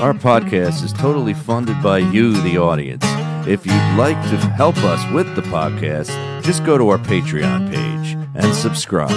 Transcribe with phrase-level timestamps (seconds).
[0.00, 3.02] Our podcast is totally funded by you, the audience.
[3.48, 6.10] If you'd like to help us with the podcast,
[6.44, 9.10] just go to our Patreon page and subscribe.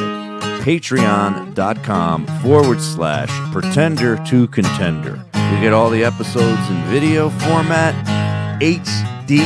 [0.63, 5.23] Patreon.com forward slash pretender to contender.
[5.35, 7.93] You get all the episodes in video format,
[8.59, 9.39] HD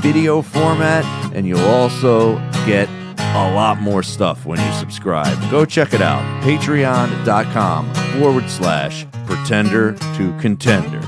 [0.00, 1.04] video format,
[1.34, 2.36] and you'll also
[2.66, 2.88] get
[3.18, 5.36] a lot more stuff when you subscribe.
[5.50, 6.22] Go check it out.
[6.44, 11.00] Patreon.com forward slash pretender to contender.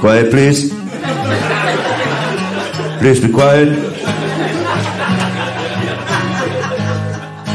[0.00, 0.68] Quiet, please.
[2.98, 3.68] please be quiet.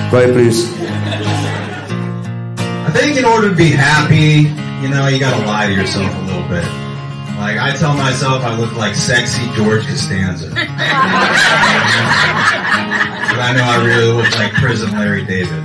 [0.09, 0.73] Quiet, please.
[2.85, 4.49] I think in order to be happy,
[4.81, 6.65] you know, you gotta lie to yourself a little bit.
[7.37, 10.49] Like, I tell myself I look like sexy George Costanza.
[10.49, 10.59] but
[13.39, 15.63] I know I really look like prison Larry David.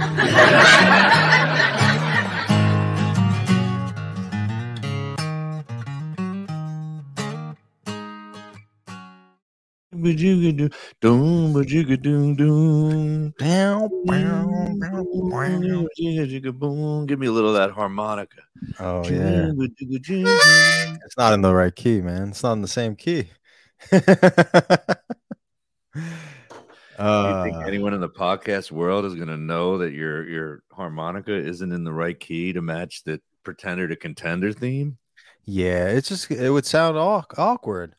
[17.07, 18.43] Give me a little of that harmonica.
[18.80, 19.51] Oh yeah.
[19.59, 22.29] It's not in the right key, man.
[22.29, 23.30] It's not in the same key.
[23.91, 24.01] Do
[27.04, 30.65] you uh, think anyone in the podcast world is going to know that your your
[30.73, 34.99] harmonica isn't in the right key to match the pretender to contender theme?
[35.49, 37.95] yeah, it's just it would sound aw- awkward.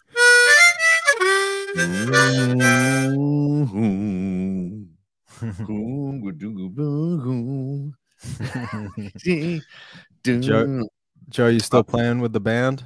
[10.41, 10.87] Joe-
[11.29, 12.85] Joe, you still playing with the band?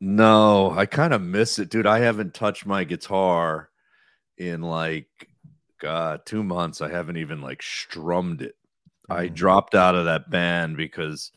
[0.00, 1.86] No, I kind of miss it, dude.
[1.86, 3.70] I haven't touched my guitar
[4.38, 5.08] in like
[5.78, 6.80] God, two months.
[6.80, 8.56] I haven't even like strummed it.
[9.08, 9.34] I Mhm.
[9.34, 11.32] dropped out of that band because,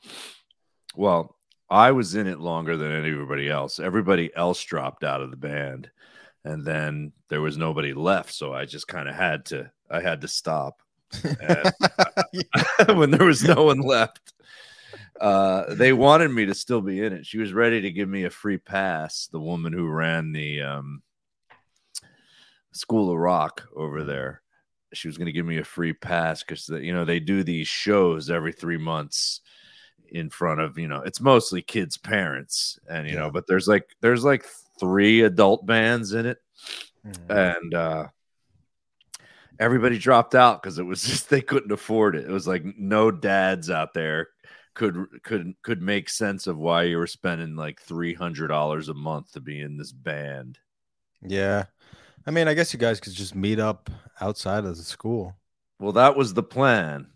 [0.96, 1.38] well,
[1.70, 3.80] I was in it longer than anybody else.
[3.80, 5.90] Everybody else dropped out of the band,
[6.46, 8.34] and then there was nobody left.
[8.34, 9.72] So I just kind of had to.
[9.90, 10.82] I had to stop
[11.24, 11.74] And
[12.98, 14.34] when there was no one left.
[15.20, 17.26] Uh, they wanted me to still be in it.
[17.26, 19.28] She was ready to give me a free pass.
[19.32, 21.02] The woman who ran the um,
[22.72, 24.42] School of Rock over there,
[24.94, 27.68] she was going to give me a free pass because you know they do these
[27.68, 29.42] shows every three months
[30.10, 33.96] in front of you know it's mostly kids' parents and you know but there's like
[34.02, 34.46] there's like
[34.84, 36.38] three adult bands in it
[37.06, 37.30] Mhm.
[37.60, 38.08] and uh
[39.60, 42.26] everybody dropped out because it was just they couldn't afford it.
[42.26, 44.30] It was like no dads out there
[44.74, 48.94] could could could make sense of why you were spending like three hundred dollars a
[48.94, 50.60] month to be in this band.
[51.22, 51.66] yeah.
[52.26, 53.90] I mean, I guess you guys could just meet up
[54.22, 55.36] outside of the school.
[55.78, 57.08] Well, that was the plan,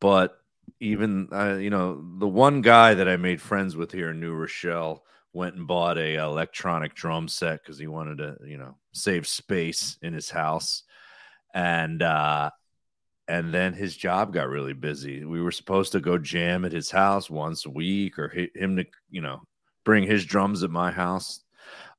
[0.00, 0.38] but
[0.78, 4.32] even uh, you know the one guy that I made friends with here in New
[4.32, 5.04] Rochelle
[5.34, 9.98] went and bought a electronic drum set because he wanted to you know save space
[10.00, 10.84] in his house,
[11.52, 12.50] and uh,
[13.28, 15.24] and then his job got really busy.
[15.24, 18.76] We were supposed to go jam at his house once a week, or hi- him
[18.76, 19.42] to you know
[19.84, 21.40] bring his drums at my house.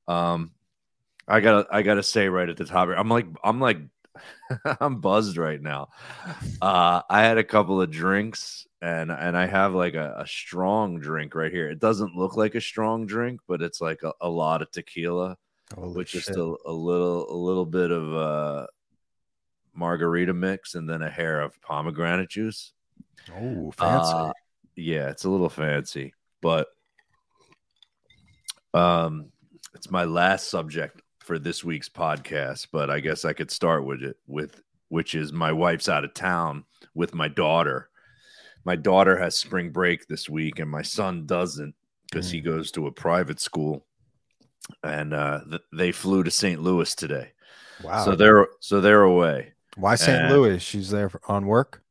[0.08, 0.52] Um,
[1.28, 3.78] I gotta I gotta say right at the top, I'm like I'm like
[4.80, 5.88] I'm buzzed right now.
[6.60, 11.00] Uh, I had a couple of drinks and and I have like a, a strong
[11.00, 11.68] drink right here.
[11.68, 15.36] It doesn't look like a strong drink, but it's like a, a lot of tequila
[15.74, 18.66] Holy with just a, a little a little bit of uh
[19.74, 22.72] margarita mix and then a hair of pomegranate juice.
[23.34, 24.12] Oh, fancy.
[24.12, 24.32] Uh,
[24.76, 26.68] yeah, it's a little fancy, but
[28.74, 29.32] um,
[29.74, 32.68] it's my last subject for this week's podcast.
[32.72, 36.14] But I guess I could start with it with which is my wife's out of
[36.14, 36.64] town
[36.94, 37.88] with my daughter.
[38.66, 41.76] My daughter has spring break this week, and my son doesn't
[42.10, 43.86] because he goes to a private school,
[44.82, 46.60] and uh, th- they flew to St.
[46.60, 47.30] Louis today.
[47.80, 48.04] wow.
[48.04, 49.52] So they're so they're away.
[49.76, 50.24] Why St.
[50.24, 50.60] uh, Louis?
[50.60, 51.84] She's there for, on work.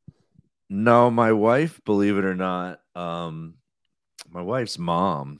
[0.69, 3.53] No, my wife, believe it or not, um,
[4.29, 5.39] my wife's mom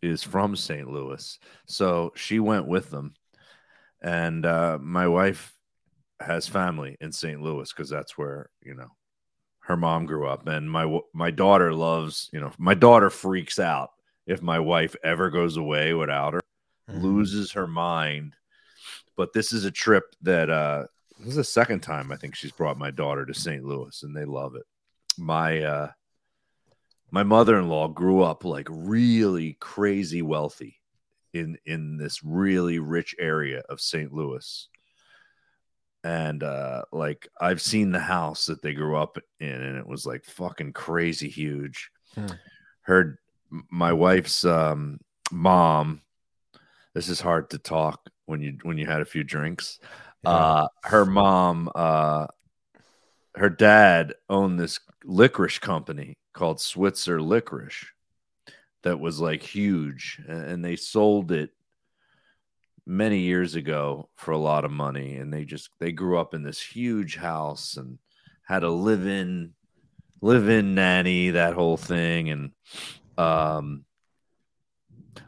[0.00, 0.88] is from St.
[0.88, 3.14] Louis, so she went with them,
[4.00, 5.58] and uh, my wife
[6.20, 7.42] has family in St.
[7.42, 8.92] Louis because that's where you know
[9.68, 13.90] her mom grew up, and my my daughter loves you know my daughter freaks out
[14.26, 16.40] if my wife ever goes away without her,
[16.90, 17.02] Mhm.
[17.02, 18.34] loses her mind.
[19.16, 20.86] But this is a trip that uh,
[21.18, 23.62] this is the second time I think she's brought my daughter to St.
[23.64, 24.64] Louis, and they love it.
[25.18, 25.90] My uh,
[27.10, 30.80] my mother-in-law grew up like really crazy wealthy
[31.34, 34.12] in in this really rich area of St.
[34.14, 34.68] Louis.
[36.04, 40.06] And uh like I've seen the house that they grew up in and it was
[40.06, 41.90] like fucking crazy huge.
[42.14, 42.26] Hmm.
[42.82, 43.18] Her
[43.52, 45.00] m- my wife's um,
[45.30, 46.02] mom.
[46.94, 49.78] This is hard to talk when you when you had a few drinks.
[50.24, 50.30] Yeah.
[50.30, 52.26] Uh, her mom, uh,
[53.34, 57.86] her dad owned this licorice company called Switzer Licorice
[58.82, 61.50] that was like huge, and they sold it
[62.88, 65.16] many years ago for a lot of money.
[65.16, 67.98] And they just they grew up in this huge house and
[68.44, 69.52] had a live in
[70.22, 72.50] live in nanny that whole thing and
[73.18, 73.84] um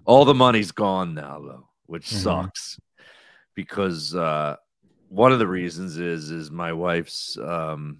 [0.04, 2.22] all the money's gone now though which Mhm.
[2.22, 2.80] sucks
[3.54, 4.56] because uh
[5.08, 7.98] one of the reasons is is my wife's um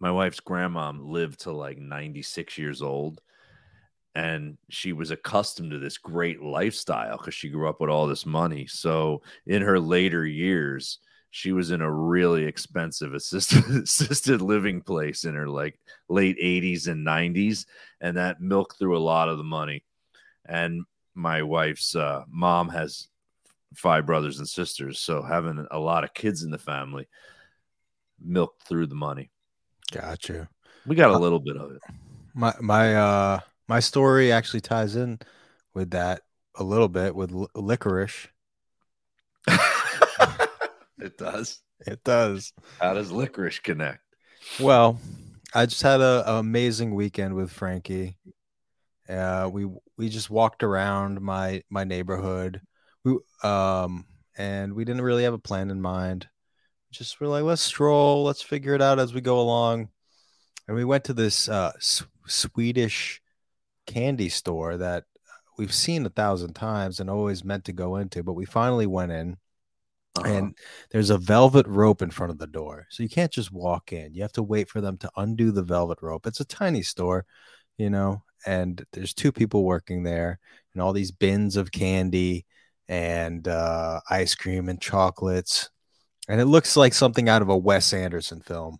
[0.00, 3.20] my wife's grandma lived to like 96 years old
[4.14, 8.24] and she was accustomed to this great lifestyle because she grew up with all this
[8.24, 8.66] money.
[8.66, 10.98] So in her later years
[11.30, 16.86] she was in a really expensive assisted assisted living place in her like late 80s
[16.86, 17.66] and 90s
[18.00, 19.84] and that milked through a lot of the money.
[20.46, 20.84] And
[21.14, 23.08] my wife's uh, mom has
[23.74, 27.08] five brothers and sisters so having a lot of kids in the family
[28.20, 29.30] milked through the money.
[29.90, 30.48] Gotcha.
[30.86, 31.82] we got a little bit of it.
[32.32, 35.18] My my uh my story actually ties in
[35.74, 36.22] with that
[36.56, 38.28] a little bit with li- licorice.
[40.98, 42.52] it does It does.
[42.80, 44.00] how does licorice connect
[44.60, 44.98] Well,
[45.54, 48.16] I just had a, a amazing weekend with Frankie.
[49.08, 49.66] Uh, we
[49.98, 52.60] we just walked around my my neighborhood.
[53.04, 54.06] We um
[54.36, 56.28] and we didn't really have a plan in mind.
[56.90, 59.88] Just we're like, let's stroll, let's figure it out as we go along.
[60.66, 63.20] And we went to this uh, S- Swedish
[63.86, 65.04] candy store that
[65.58, 69.12] we've seen a thousand times and always meant to go into, but we finally went
[69.12, 69.36] in
[70.16, 70.28] Uh-huh.
[70.28, 70.56] and
[70.90, 72.86] there's a velvet rope in front of the door.
[72.90, 74.14] So you can't just walk in.
[74.14, 76.26] You have to wait for them to undo the velvet rope.
[76.26, 77.26] It's a tiny store,
[77.78, 80.38] you know, and there's two people working there
[80.72, 82.46] and all these bins of candy
[82.88, 85.70] and uh, ice cream and chocolates.
[86.28, 88.78] And it looks like something out of a Wes Anderson film.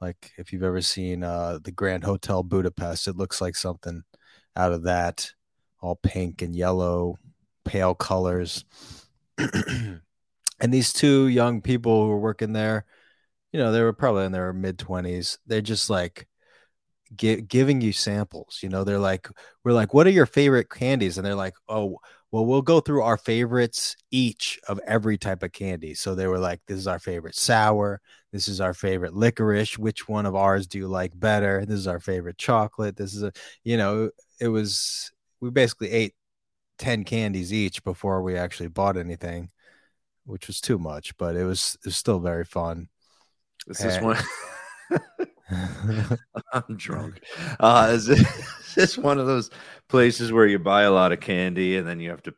[0.00, 4.02] Like if you've ever seen uh, the Grand Hotel Budapest, it looks like something
[4.56, 5.30] out of that,
[5.80, 7.16] all pink and yellow,
[7.64, 8.64] pale colors.
[9.38, 10.00] and
[10.60, 12.84] these two young people who were working there,
[13.52, 15.38] you know, they were probably in their mid 20s.
[15.46, 16.26] They're just like
[17.16, 18.60] gi- giving you samples.
[18.62, 19.28] You know, they're like,
[19.64, 21.18] we're like, what are your favorite candies?
[21.18, 21.98] And they're like, oh,
[22.30, 25.94] well, we'll go through our favorites each of every type of candy.
[25.94, 28.00] So they were like, this is our favorite sour.
[28.32, 29.78] This is our favorite licorice.
[29.78, 31.64] Which one of ours do you like better?
[31.64, 32.96] This is our favorite chocolate.
[32.96, 34.10] This is a, you know,
[34.40, 36.14] it was, we basically ate
[36.78, 39.50] 10 candies each before we actually bought anything,
[40.24, 42.88] which was too much, but it was, it was still very fun.
[43.66, 44.00] this is Eh.
[44.00, 44.18] one
[46.52, 47.20] i'm drunk
[47.60, 48.18] uh is, it,
[48.66, 49.50] is this one of those
[49.88, 52.34] places where you buy a lot of candy and then you have to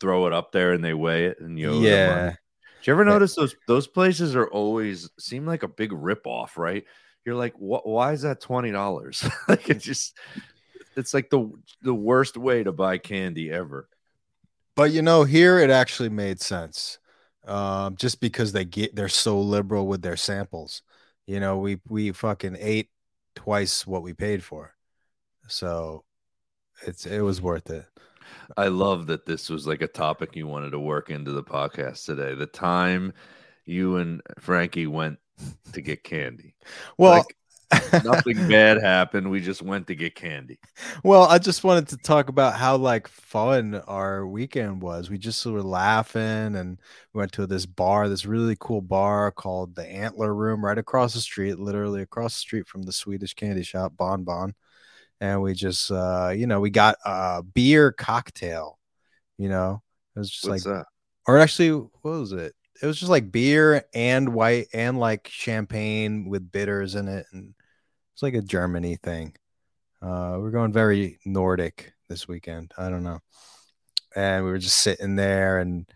[0.00, 1.88] throw it up there and they weigh it and you owe them money?
[1.90, 2.34] yeah.
[2.80, 6.58] Did you ever notice those those places are always seem like a big rip off,
[6.58, 6.84] right?
[7.24, 7.86] You're like, what?
[7.86, 9.24] Why is that twenty dollars?
[9.48, 10.18] like it just,
[10.96, 11.50] it's like the
[11.82, 13.88] the worst way to buy candy ever.
[14.74, 16.98] But you know, here it actually made sense.
[17.46, 20.82] Um, just because they get they're so liberal with their samples.
[21.26, 22.90] You know, we we fucking ate
[23.34, 24.74] twice what we paid for.
[25.48, 26.04] So
[26.86, 27.86] it's it was worth it.
[28.56, 32.04] I love that this was like a topic you wanted to work into the podcast
[32.06, 32.34] today.
[32.34, 33.12] The time
[33.64, 35.18] you and Frankie went
[35.72, 36.54] to get candy.
[36.98, 37.36] Well, Like,
[38.04, 39.30] nothing bad happened.
[39.30, 40.58] We just went to get candy.
[41.04, 45.10] well, I just wanted to talk about how like fun our weekend was.
[45.10, 46.20] We just were laughing
[46.56, 46.78] and
[47.12, 51.14] we went to this bar, this really cool bar called the Antler Room right across
[51.14, 54.54] the street, literally across the street from the Swedish candy shop Bon Bon.
[55.20, 58.78] And we just uh, you know, we got a beer cocktail,
[59.38, 59.82] you know.
[60.16, 60.86] It was just What's like that?
[61.26, 62.54] or actually what was it?
[62.82, 67.54] It was just like beer and white and like champagne with bitters in it and
[68.22, 69.34] it's like a Germany thing.
[70.00, 72.72] Uh, we're going very Nordic this weekend.
[72.78, 73.18] I don't know.
[74.14, 75.90] And we were just sitting there and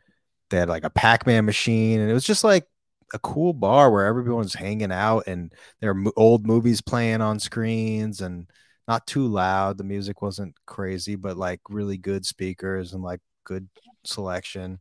[0.50, 2.66] they had like a Pac-Man machine and it was just like
[3.14, 8.21] a cool bar where everyone's hanging out and there are old movies playing on screens
[8.21, 8.50] and
[8.88, 9.78] not too loud.
[9.78, 13.68] The music wasn't crazy, but like really good speakers and like good
[14.04, 14.80] selection.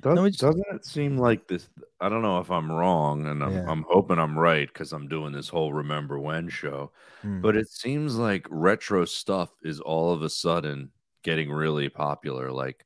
[0.00, 1.68] Does, No, just- doesn't it seem like this?
[2.00, 3.64] I don't know if I'm wrong, and I'm, Yeah.
[3.68, 6.90] I'm hoping I'm right because I'm doing this whole Remember When show.
[7.20, 7.40] Hmm.
[7.40, 10.90] But it seems like retro stuff is all of a sudden
[11.22, 12.50] getting really popular.
[12.50, 12.84] Like,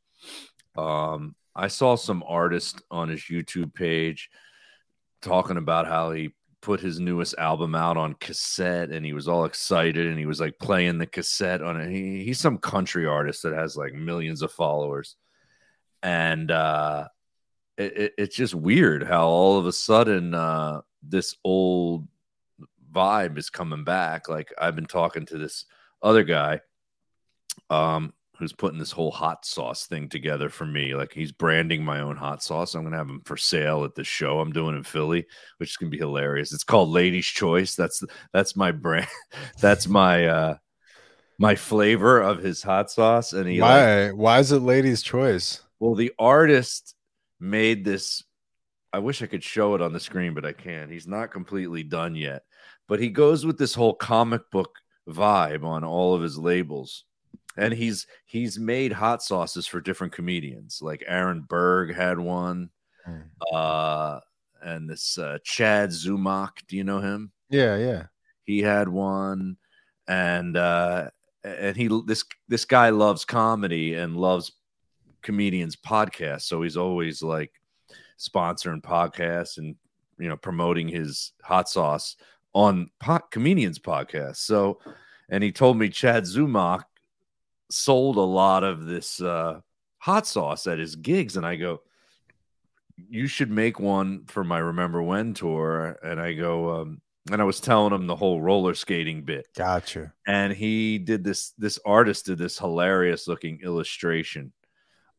[0.77, 4.29] um, I saw some artist on his YouTube page
[5.23, 9.45] talking about how he put his newest album out on cassette and he was all
[9.45, 11.91] excited and he was like playing the cassette on it.
[11.91, 15.17] He, he's some country artist that has like millions of followers.
[16.03, 17.09] And uh,
[17.77, 22.07] it, it, it's just weird how all of a sudden uh, this old
[22.93, 24.29] vibe is coming back.
[24.29, 25.67] Like I've been talking to this
[26.03, 26.61] other guy
[27.71, 30.95] um, who's putting this whole hot sauce thing together for me.
[30.95, 32.75] Like he's branding my own hot sauce.
[32.75, 35.27] I'm gonna have him for sale at the show I'm doing in Philly,
[35.59, 36.53] which is gonna be hilarious.
[36.53, 37.75] It's called Lady's Choice.
[37.75, 39.09] That's that's my brand.
[39.61, 40.57] That's my uh
[41.39, 43.33] my flavor of his hot sauce.
[43.33, 45.63] And he why like, why is it Lady's Choice?
[45.81, 46.95] Well, the artist
[47.41, 48.25] made this.
[48.93, 50.91] I wish I could show it on the screen, but I can't.
[50.91, 52.45] He's not completely done yet.
[52.89, 54.77] But he goes with this whole comic book
[55.09, 57.05] vibe on all of his labels
[57.57, 62.71] and he's he's made hot sauces for different comedians like aaron berg had one
[63.09, 63.23] mm.
[63.53, 64.21] uh
[64.63, 68.07] and this uh chad Zumock, do you know him yeah yeah
[68.43, 69.57] he had one
[70.09, 71.11] and uh
[71.45, 74.53] and he this this guy loves comedy and loves
[75.27, 76.43] comedians podcast.
[76.43, 77.53] so he's always like
[78.19, 79.75] sponsoring podcasts and
[80.19, 82.17] you know promoting his hot sauce
[82.55, 84.37] on po- comedians podcast.
[84.37, 84.79] so
[85.29, 86.85] and he told me chad zumock
[87.71, 89.61] sold a lot of this uh,
[89.99, 91.83] hot sauce at his gigs, and I go,
[93.09, 97.45] "You should make one for my Remember When tour." And I go, um, and I
[97.45, 99.49] was telling him the whole roller skating bit.
[99.57, 100.13] Gotcha.
[100.27, 101.53] And he did this.
[101.59, 104.53] This artist did this hilarious looking illustration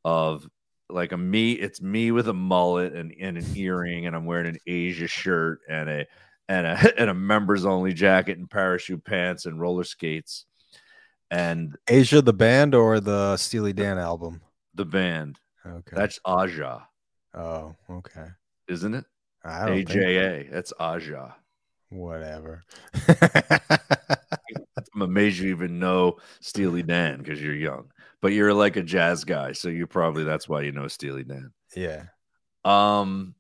[0.08, 0.48] of
[0.90, 1.52] like a me.
[1.52, 5.60] It's me with a mullet and, and an earring, and I'm wearing an Asia shirt
[5.70, 6.08] and a
[6.48, 10.46] and a and a members only jacket and parachute pants and roller skates
[11.30, 14.42] and Asia the band or the Steely Dan album?
[14.76, 15.40] The band.
[15.66, 15.96] Okay.
[15.96, 16.88] That's Aja.
[17.34, 18.28] Oh, okay.
[18.68, 19.06] Isn't it?
[19.44, 20.52] I don't AJA.
[20.52, 21.36] That's Aja.
[21.90, 22.64] Whatever.
[24.94, 29.24] I'm amazed you even know Steely Dan because you're young, but you're like a jazz
[29.24, 31.52] guy, so you probably that's why you know Steely Dan.
[31.76, 32.04] Yeah.
[32.66, 33.36] Um.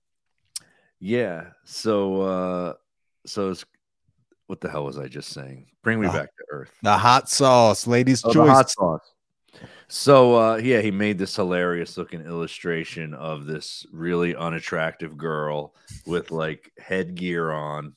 [1.00, 1.48] Yeah.
[1.66, 2.22] So.
[2.22, 2.74] uh
[3.26, 3.66] So it's
[4.48, 5.68] what the hell was I just saying?
[5.84, 6.72] Bring me back to earth.
[6.82, 8.50] The hot sauce, ladies' oh, choice.
[8.50, 9.14] hot sauce.
[9.90, 15.74] So uh, yeah, he made this hilarious looking illustration of this really unattractive girl
[16.06, 17.96] with like headgear on.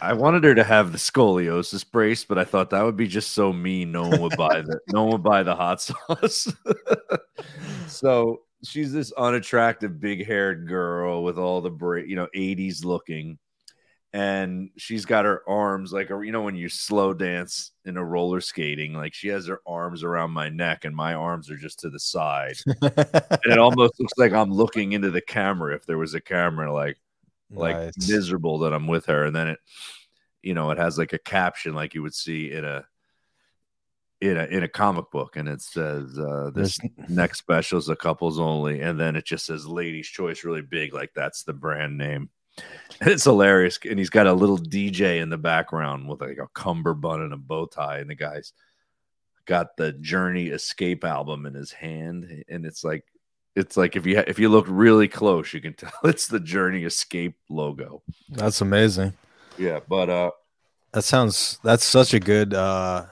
[0.00, 3.32] I wanted her to have the scoliosis brace, but I thought that would be just
[3.32, 3.92] so mean.
[3.92, 6.52] No one would buy the no one would buy the hot sauce.
[7.86, 13.38] so she's this unattractive, big haired girl with all the bra- you know, 80s looking
[14.14, 18.40] and she's got her arms like you know when you slow dance in a roller
[18.40, 21.88] skating like she has her arms around my neck and my arms are just to
[21.88, 26.14] the side and it almost looks like i'm looking into the camera if there was
[26.14, 26.98] a camera like
[27.52, 28.08] like nice.
[28.08, 29.58] miserable that i'm with her and then it
[30.42, 32.84] you know it has like a caption like you would see in a
[34.20, 36.78] in a in a comic book and it says uh this
[37.08, 40.94] next special is a couples only and then it just says ladies choice really big
[40.94, 42.30] like that's the brand name
[43.00, 43.78] it's hilarious.
[43.88, 47.36] And he's got a little DJ in the background with like a cummerbund and a
[47.36, 47.98] bow tie.
[47.98, 48.52] And the guy's
[49.46, 52.44] got the Journey Escape album in his hand.
[52.48, 53.04] And it's like,
[53.54, 56.84] it's like if you if you look really close, you can tell it's the Journey
[56.84, 58.02] Escape logo.
[58.28, 59.14] That's amazing.
[59.58, 60.30] Yeah, but uh
[60.92, 63.06] that sounds that's such a good uh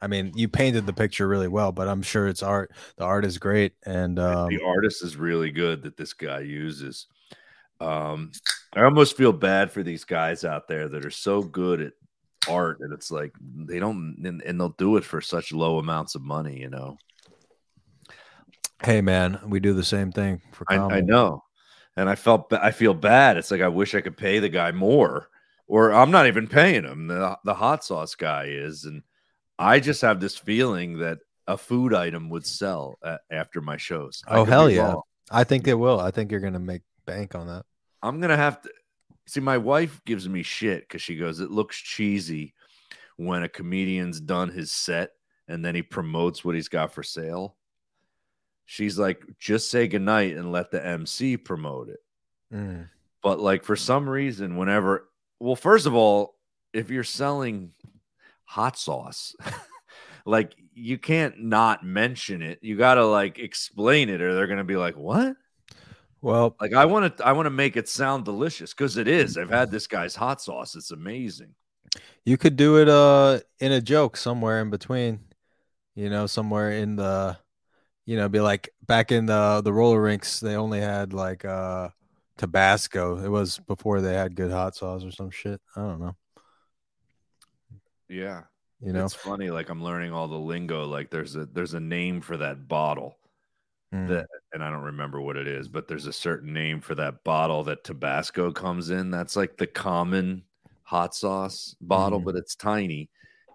[0.00, 2.72] I mean, you painted the picture really well, but I'm sure it's art.
[2.96, 7.06] The art is great, and um, the artist is really good that this guy uses.
[7.80, 8.30] Um,
[8.74, 11.92] I almost feel bad for these guys out there that are so good at
[12.48, 16.14] art and it's like they don't and, and they'll do it for such low amounts
[16.14, 16.98] of money, you know.
[18.84, 21.42] Hey man, we do the same thing for I, I, know.
[21.96, 23.36] And I felt I feel bad.
[23.36, 25.28] It's like I wish I could pay the guy more.
[25.66, 27.06] Or I'm not even paying him.
[27.06, 29.02] The the hot sauce guy is and
[29.58, 32.98] I just have this feeling that a food item would sell
[33.30, 34.22] after my shows.
[34.28, 34.92] oh hell yeah.
[34.92, 35.02] Wrong.
[35.30, 36.00] I think it will.
[36.00, 37.64] I think you're going to make bank on that.
[38.02, 38.70] I'm gonna have to
[39.26, 39.40] see.
[39.40, 42.54] My wife gives me shit because she goes, "It looks cheesy
[43.16, 45.12] when a comedian's done his set
[45.48, 47.56] and then he promotes what he's got for sale."
[48.66, 52.00] She's like, "Just say goodnight and let the MC promote it."
[52.52, 52.88] Mm.
[53.22, 55.08] But like for some reason, whenever,
[55.40, 56.36] well, first of all,
[56.72, 57.72] if you're selling
[58.44, 59.34] hot sauce.
[60.26, 62.58] like you can't not mention it.
[62.62, 65.36] You got to like explain it or they're going to be like, "What?"
[66.20, 69.36] Well, like I want to, I want to make it sound delicious because it is.
[69.36, 71.54] I've had this guy's hot sauce; it's amazing.
[72.24, 75.20] You could do it uh in a joke somewhere in between,
[75.94, 77.36] you know, somewhere in the,
[78.06, 80.40] you know, be like back in the the roller rinks.
[80.40, 81.88] They only had like uh,
[82.36, 83.18] Tabasco.
[83.24, 85.60] It was before they had good hot sauce or some shit.
[85.76, 86.16] I don't know.
[88.08, 88.42] Yeah.
[88.80, 90.84] You know, It's funny, like I'm learning all the lingo.
[90.84, 93.18] Like there's a there's a name for that bottle
[93.92, 94.08] Mm.
[94.08, 97.22] that and I don't remember what it is, but there's a certain name for that
[97.22, 99.10] bottle that Tabasco comes in.
[99.12, 100.42] That's like the common
[100.82, 102.24] hot sauce bottle, Mhm.
[102.24, 103.08] but it's tiny.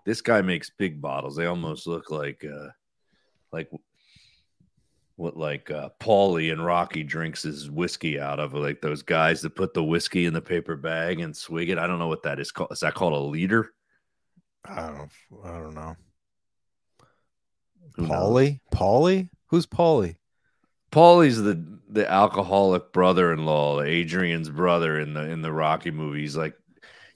[0.05, 1.35] This guy makes big bottles.
[1.35, 2.69] They almost look like uh
[3.51, 3.69] like
[5.19, 9.55] what like uh Paulie and Rocky drinks his whiskey out of like those guys that
[9.55, 11.77] put the whiskey in the paper bag and swig it.
[11.77, 12.71] I don't know what that is called.
[12.71, 13.71] Is that called a leader?
[14.63, 15.11] I don't.
[15.43, 15.95] I don't know.
[17.95, 18.11] Who knows?
[18.11, 18.59] Paulie.
[18.73, 19.29] Paulie.
[19.47, 20.15] Who's Paulie?
[20.91, 26.37] Paulie's the the alcoholic brother-in-law, Adrian's brother in the in the Rocky movies.
[26.37, 26.55] Like,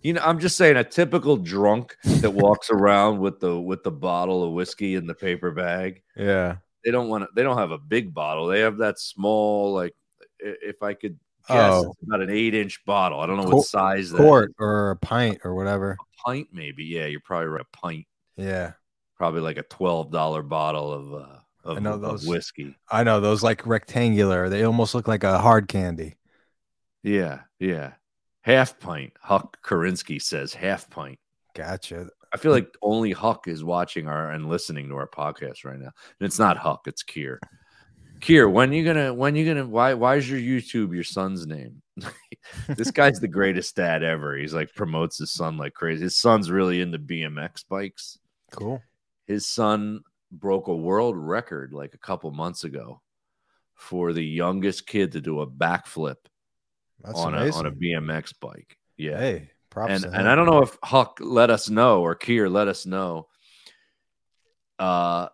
[0.02, 3.92] you know, I'm just saying a typical drunk that walks around with the with the
[3.92, 6.02] bottle of whiskey in the paper bag.
[6.18, 6.58] Yeah.
[6.84, 7.30] They don't want to.
[7.36, 8.48] They don't have a big bottle.
[8.48, 9.96] They have that small, like,
[10.40, 11.92] if I could guess, Oh.
[11.92, 13.20] it's about an eight inch bottle.
[13.20, 14.56] I don't know Quart- what size that Quart is.
[14.60, 15.92] or a pint or whatever.
[15.92, 16.84] A pint, maybe.
[16.86, 17.62] Yeah, you're probably right.
[17.62, 18.06] A pint,
[18.38, 18.74] Yeah.
[19.18, 22.76] probably like a twelve dollar bottle of uh of, I know those- whiskey.
[22.92, 24.50] I know those like rectangular.
[24.50, 26.16] They almost look like a hard candy.
[27.04, 27.94] Yeah, yeah.
[28.42, 29.14] Half pint.
[29.22, 31.20] Huck Karinsky says half pint.
[31.56, 32.10] Gotcha.
[32.34, 35.92] I feel like only Huck is watching our and listening to our podcast right now.
[36.20, 37.38] And it's not Huck, it's Kier.
[38.20, 41.82] Kier, when you gonna when you gonna why why is your YouTube your son's name?
[42.70, 44.36] this guy's the greatest dad ever.
[44.36, 46.04] He's like promotes his son like crazy.
[46.04, 48.18] His son's really into BMX bikes.
[48.52, 48.82] Cool.
[49.28, 53.02] His son broke a world record like a couple months ago
[53.76, 56.16] for the youngest kid to do a backflip
[57.04, 58.78] That's on a on a BMX bike.
[58.98, 59.20] Yeah.
[59.20, 60.04] Hey, props.
[60.04, 60.30] and and.
[60.30, 63.28] I don't know if Huck let us know or Kier let us know
[64.80, 65.28] uh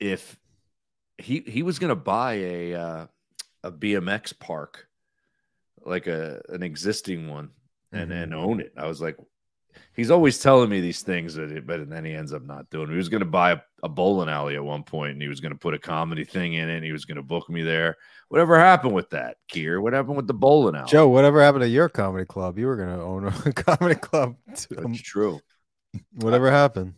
[0.00, 0.38] if
[1.18, 3.06] he he was gonna buy a uh,
[3.62, 4.88] a BMX park
[5.84, 7.50] like a an existing one
[7.92, 8.22] and Mhm.
[8.22, 8.72] and own it.
[8.76, 9.16] I was like
[9.94, 12.88] he's always telling me these things that it, but then he ends up not doing.
[12.88, 12.92] it.
[12.92, 15.54] He was gonna buy a, a bowling alley at one point and he was gonna
[15.54, 17.96] put a comedy thing in it and he was gonna book me there.
[18.32, 19.82] Whatever happened with that, Kier?
[19.82, 20.88] What happened with the bowling alley?
[20.88, 22.58] Joe, whatever happened to your comedy club?
[22.58, 24.36] You were gonna own a comedy club.
[24.56, 24.74] too.
[24.74, 25.38] That's true.
[26.14, 26.94] whatever happened?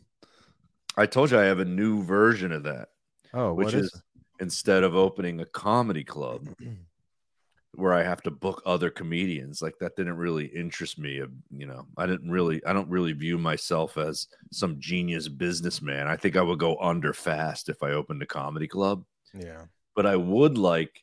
[0.97, 2.91] I told you I have a new version of that,
[3.33, 4.03] Oh, which what is is?
[4.39, 6.47] instead of opening a comedy club
[7.75, 11.21] where I have to book other comedians, like that didn't really interest me.
[11.21, 16.07] uh, You know, I didn't really, I don't really view myself as some genius businessman.
[16.07, 19.05] I think I would go under fast if I opened a comedy club,
[19.37, 19.63] yeah.
[19.97, 21.01] but I would like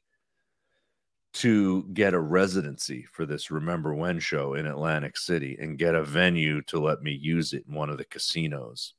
[1.33, 6.03] to get a residency for this Remember When show in Atlantic City and get a
[6.03, 8.93] venue to let me use it in one of the casinos.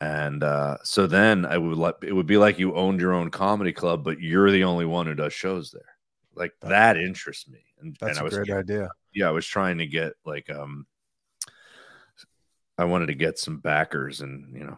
[0.00, 3.30] And uh, so then I would like it would be like you owned your own
[3.30, 5.96] comedy club, but you're the only one who does shows there.
[6.34, 7.60] Like That- that interests me.
[7.80, 8.90] And, That's and I a was great idea.
[9.14, 10.86] yeah, I was trying to get like um
[12.78, 14.76] I wanted to get some backers and you know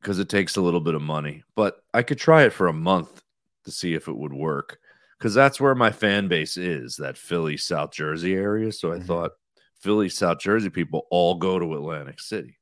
[0.00, 2.72] because it takes a little bit of money, but I could try it for a
[2.72, 3.22] month
[3.64, 4.78] to see if it would work
[5.20, 8.72] because that's where my fan base is that Philly, South Jersey area.
[8.72, 9.06] So I Mhm.
[9.06, 9.32] thought
[9.78, 12.58] Philly, South Jersey people all go to Atlantic City.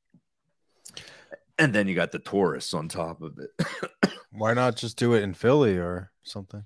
[1.57, 3.49] And then you got the tourists on top of it.
[4.31, 6.65] Why not just do it in Philly or something?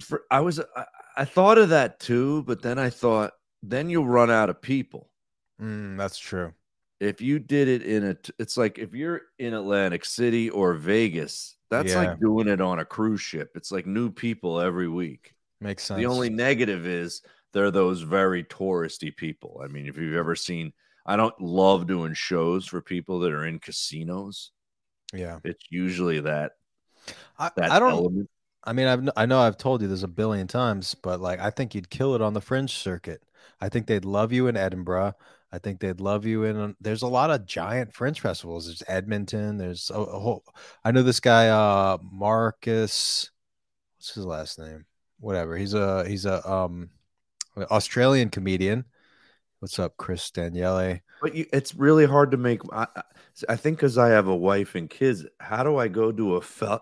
[0.00, 0.84] for I was I,
[1.18, 5.10] I thought of that too, but then I thought then you'll run out of people.
[5.60, 6.52] Mm, that's true.
[6.98, 11.56] If you did it in a it's like if you're in Atlantic City or Vegas,
[11.70, 11.98] that's Yeah.
[12.10, 13.52] like doing it on a cruise ship.
[13.54, 15.34] It's like new people every week.
[15.60, 15.98] Makes sense.
[15.98, 19.60] The only negative is they're those very touristy people.
[19.64, 20.72] I mean, if you've ever seen
[21.06, 24.52] I don't love doing shows for people that are in casinos.
[25.14, 25.38] yeah.
[25.44, 26.52] It's usually that
[27.38, 27.90] I, that I don't.
[27.92, 28.30] element.
[28.62, 31.50] I mean, I've I know I've told you this a billion times, but like I
[31.50, 33.22] think you'd kill it on the fringe circuit.
[33.60, 35.14] I think they'd love you in Edinburgh.
[35.52, 36.76] I think they'd love you in.
[36.80, 38.66] There's a lot of giant fringe festivals.
[38.66, 39.56] There's Edmonton.
[39.58, 40.44] There's a, a whole.
[40.84, 43.30] I know this guy, uh, Marcus.
[43.98, 44.86] What's his last name?
[45.18, 45.56] Whatever.
[45.56, 46.90] He's a he's a um
[47.56, 48.84] Australian comedian.
[49.58, 51.00] What's up, Chris Daniele?
[51.20, 52.60] But you, it's really hard to make.
[52.72, 52.86] I,
[53.48, 56.40] I- think because I have a wife and kids, how do I go to a
[56.40, 56.78] fe-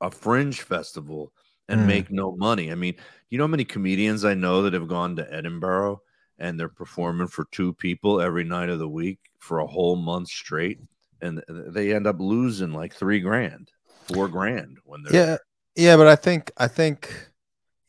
[0.00, 1.32] a fringe festival
[1.68, 1.86] and Mm.
[1.86, 2.72] make no money?
[2.72, 2.94] I mean,
[3.28, 6.00] you know how many comedians I know that have gone to Edinburgh
[6.40, 10.28] and they're performing for two people every night of the week for a whole month
[10.28, 10.80] straight,
[11.20, 13.70] and they end up losing like three grand,
[14.06, 15.36] four grand when they're Yeah,
[15.76, 17.30] yeah, but I think I think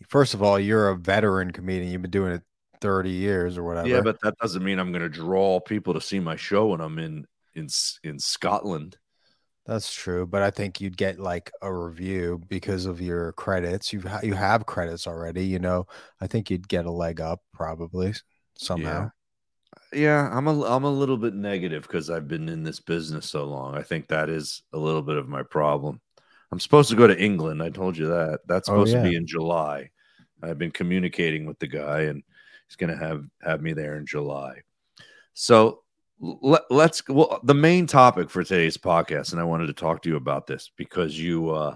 [0.08, 1.92] first of all, you're a veteran comedian.
[1.92, 2.44] You've been doing it
[2.82, 3.88] 30 years or whatever.
[3.88, 6.82] Yeah, but that doesn't mean I'm going to draw people to see my show when
[6.82, 7.68] I'm in in
[8.04, 8.98] in Scotland.
[9.68, 13.94] That's true, but I think you'd get like a review because of your credits.
[13.94, 15.86] You ha- you have credits already, you know.
[16.20, 18.14] I think you'd get a leg up probably
[18.62, 19.12] somehow.
[19.94, 23.44] Yeah, I'm a I'm a little bit negative because I've been in this business so
[23.44, 23.76] long.
[23.76, 26.00] I think that is a little bit of my problem.
[26.52, 27.62] I'm supposed to go to England.
[27.62, 28.40] I told you that.
[28.48, 29.04] That's Oh, supposed yeah.
[29.04, 29.90] to be in July.
[30.44, 32.24] I've been communicating with the guy, and
[32.68, 34.62] he's going to have have me there in July.
[35.34, 35.84] So
[36.20, 37.08] let, let's.
[37.08, 40.48] Well, the main topic for today's podcast, and I wanted to talk to you about
[40.48, 41.76] this because you uh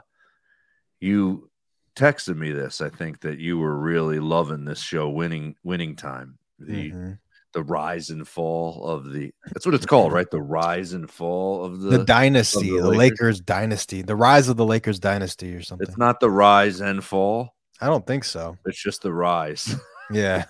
[0.99, 1.49] you
[1.95, 2.81] texted me this.
[2.81, 6.37] I think that you were really loving this show, winning winning time.
[6.59, 7.19] The Mhm.
[7.53, 10.29] the rise and fall of the that's what it's called, right?
[10.29, 12.97] The rise and fall of the, The, dynasty, the the, Lakers?
[12.97, 13.39] Lakers.
[13.41, 15.87] dynasty, the rise of the Lakers dynasty or something.
[15.87, 18.57] it's not the rise and fall, I don't think so.
[18.65, 19.75] it's just the rise.
[20.11, 20.45] Yeah.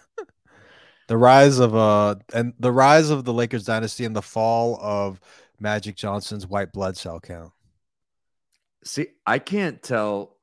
[1.07, 5.19] the rise of uh and the rise of the Lakers dynasty and the fall of
[5.61, 7.53] Magic Johnson's white blood cell count.
[8.83, 10.35] See, I can't tell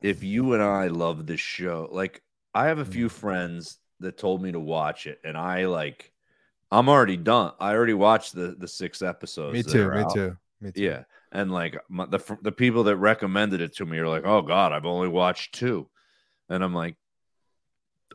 [0.00, 1.88] if you and I love this show.
[1.90, 2.22] Like,
[2.54, 3.12] I have a few Mm.
[3.12, 6.12] friends that told me to watch it, and I like
[6.72, 7.52] I'm already done.
[7.60, 9.54] I already watched the the six episodes.
[9.54, 10.14] me too, me out.
[10.14, 10.36] too.
[10.60, 10.82] Me too.
[10.82, 14.42] Yeah, and like my, the the people that recommended it to me are like, "Oh
[14.42, 15.88] God, I've only watched two.
[16.48, 16.96] and I'm like,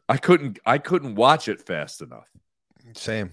[0.07, 2.29] I couldn't I couldn't watch it fast enough,
[2.93, 3.31] Same.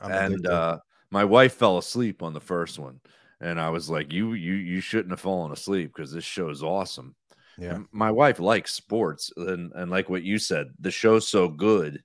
[0.00, 0.78] I'm and uh,
[1.10, 3.00] my wife fell asleep on the first one,
[3.40, 6.62] and I was like, "You you you shouldn't have fallen asleep because this show is
[6.62, 7.14] awesome."
[7.58, 7.78] Yeah.
[7.92, 12.02] My wife likes sports, and and like what you said, the show's so good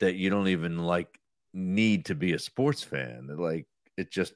[0.00, 1.18] that you don't even like
[1.52, 3.28] need to be a sports fan.
[3.38, 3.66] Like
[3.96, 4.34] it just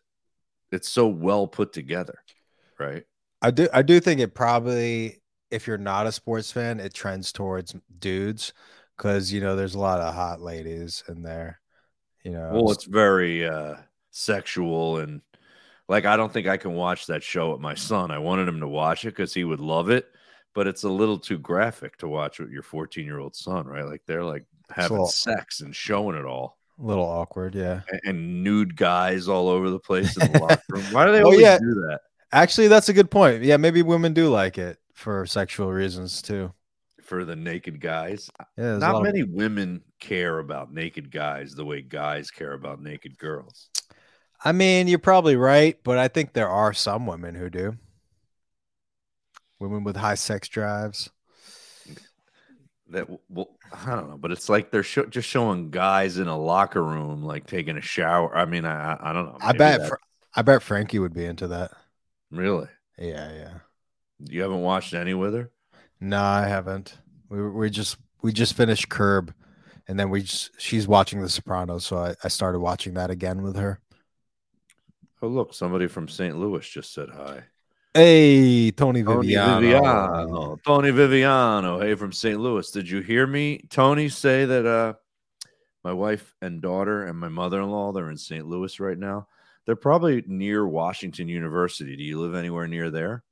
[0.70, 2.18] it's so well put together,
[2.78, 3.04] right?
[3.42, 7.32] I do I do think it probably if you're not a sports fan, it trends
[7.32, 8.52] towards dudes
[8.96, 11.60] because you know there's a lot of hot ladies in there.
[12.24, 13.76] You know, Well, it's very uh
[14.10, 15.22] sexual and
[15.88, 18.10] like I don't think I can watch that show with my son.
[18.10, 20.06] I wanted him to watch it because he would love it,
[20.54, 23.84] but it's a little too graphic to watch with your 14 year old son, right?
[23.84, 26.58] Like they're like having little- sex and showing it all.
[26.78, 27.54] a little awkward.
[27.54, 27.82] Yeah.
[27.90, 30.84] and, and nude guys all over the place in the locker room.
[30.92, 31.58] Why do they Oh, always yeah.
[31.58, 32.00] do that?
[32.32, 33.42] Actually, that's a good point.
[33.44, 36.52] Yeah, maybe women do like it for sexual reasons too.
[37.02, 41.64] For the naked guys, Yeah, not lot of- many women care about naked guys the
[41.64, 43.68] way guys care about naked girls.
[44.44, 47.76] I mean, you're probably right, but I think there are some women who do.
[49.64, 51.10] Women with high sex drives.
[52.90, 56.82] That well, I don't know, but it's like they're just showing guys in a locker
[56.82, 58.36] room like taking a shower.
[58.36, 59.38] I mean, I I don't know.
[59.40, 59.90] I bet.
[60.34, 61.72] I bet Frankie would be into that.
[62.30, 63.58] really, Yeah, yeah.
[64.18, 65.50] you haven't watched any with her.
[66.00, 66.98] No, I haven't.
[67.28, 69.34] We we just we just finished Curb,
[69.88, 73.42] and then we just she's watching The Sopranos, so I, I started watching that again
[73.42, 73.80] with her.
[75.22, 76.36] Oh look, somebody from St.
[76.38, 77.44] Louis just said hi.
[77.96, 79.60] Hey, Tony Tony Viviano.
[79.60, 80.62] Viviano.
[80.64, 81.80] Tony Viviano.
[81.80, 82.40] Hey, from St.
[82.40, 82.68] Louis.
[82.72, 84.94] Did you hear me, Tony, say that uh
[85.84, 88.46] my wife and daughter and my mother-in-law, they're in St.
[88.46, 89.28] Louis right now.
[89.64, 91.94] They're probably near Washington University.
[91.94, 93.22] Do you live anywhere near there?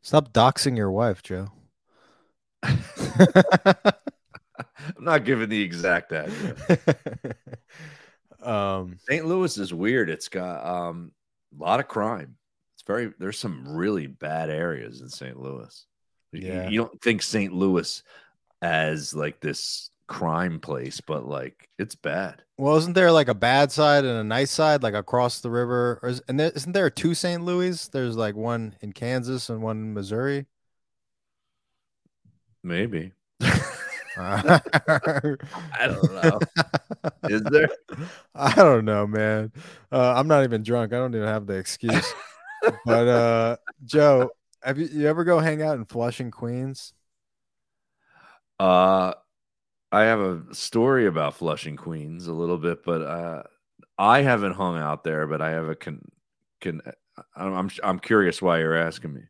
[0.00, 1.48] Stop doxing your wife, Joe.
[4.96, 6.78] I'm not giving the exact address.
[8.42, 9.26] um, St.
[9.26, 10.08] Louis is weird.
[10.08, 11.12] It's got um
[11.58, 12.36] a lot of crime.
[12.86, 15.38] Very there's some really bad areas in St.
[15.38, 15.86] Louis.
[16.32, 16.68] You- Yeah.
[16.68, 17.52] You don't think St.
[17.52, 18.02] Louis
[18.62, 22.42] as like this crime place, but like it's bad.
[22.58, 25.98] well, isn't there like a bad side and a nice side, like across the river?
[26.02, 27.42] Or is, and there, isn't there two St.
[27.42, 27.88] Louis?
[27.88, 30.46] There's like one in Kansas and one in Missouri.
[32.62, 33.12] Maybe.
[33.40, 33.60] I
[35.78, 36.38] I don't know.
[37.28, 37.68] Is there?
[38.34, 39.52] I don't know, man.
[39.90, 40.92] Uh, I'm not even drunk.
[40.92, 42.12] I don't even have the excuse.
[42.84, 44.30] but uh, Joe,
[44.62, 46.92] have you, you ever go hang out in Flushing, Queens?
[48.58, 49.12] Uh
[49.92, 53.42] I have a story about Flushing Queens a little bit, but uh
[53.98, 56.00] I haven't hung out there, but I have a can
[56.60, 56.82] can
[57.36, 59.22] I'm I'm, I'm curious why you're asking me.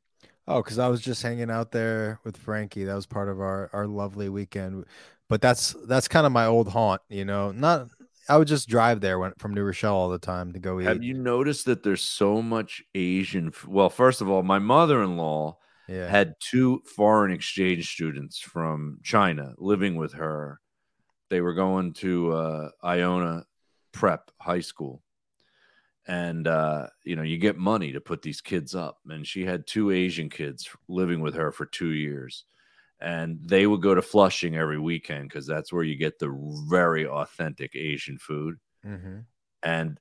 [0.47, 2.85] Oh, because I was just hanging out there with Frankie.
[2.85, 4.85] That was part of our our lovely weekend.
[5.29, 7.51] But that's that's kind of my old haunt, you know.
[7.53, 7.89] Not
[8.29, 10.85] I would just drive there when, from New Rochelle all the time to go eat.
[10.85, 13.49] Have you noticed that there's so much Asian?
[13.49, 15.59] f- Well, first of all, my mother-in-law
[15.89, 16.09] yeah.
[16.09, 20.61] had two foreign exchange students from China living with her.
[21.31, 23.45] They were going to uh, Iona
[23.93, 25.03] Prep High School,
[26.07, 28.99] and uh, you know you get money to put these kids up.
[29.09, 32.45] And she had two Asian kids living with her for two years,
[33.01, 36.31] and they would go to Flushing every weekend because that's where you get the
[36.69, 39.21] very authentic Asian food hmm
[39.63, 39.99] and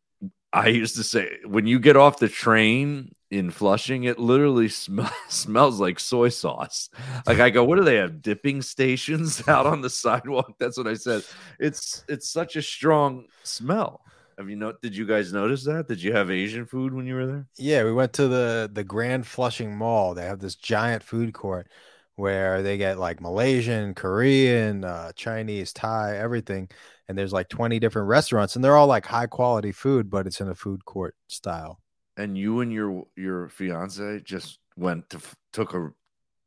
[0.52, 5.02] I used to say when you get off the train in Flushing, it literally sm-
[5.28, 6.90] smells like soy sauce.
[7.26, 8.22] Like I go, what do they have?
[8.22, 10.54] Dipping stations out on the sidewalk?
[10.60, 11.24] That's what I said.
[11.60, 14.02] It's it's such a strong smell.
[14.38, 14.74] Have you know?
[14.82, 15.88] Did you guys notice that?
[15.88, 17.48] Did you have Asian food when you were there?
[17.58, 20.14] Yeah, we went to the the Grand Flushing Mall.
[20.14, 21.68] They have this giant food court
[22.16, 26.70] where they get like Malaysian, Korean, uh, Chinese, Thai, everything.
[27.08, 30.40] And there's like 20 different restaurants, and they're all like high quality food, but it's
[30.42, 31.80] in a food court style.
[32.16, 35.20] And you and your your fiance just went to
[35.52, 35.92] took a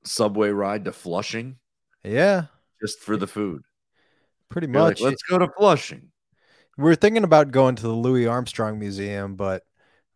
[0.05, 1.57] subway ride to Flushing
[2.05, 2.47] Yeah,
[2.81, 3.63] just for the food.
[4.49, 5.01] pretty You're like, much.
[5.01, 6.11] Let's go to Flushing.
[6.79, 9.63] We're thinking about going to the Louis Armstrong Museum, but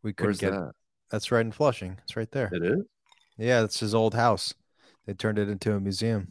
[0.02, 0.72] we couldn't Where's get that?
[1.10, 1.98] That's right in Flushing.
[2.04, 2.50] It's right there.
[2.52, 2.84] It is.
[3.38, 4.54] Yeah, it's his old house.
[5.10, 6.28] They turned it into a museum.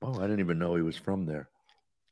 [0.00, 1.50] Oh, I didn't even know he was from there.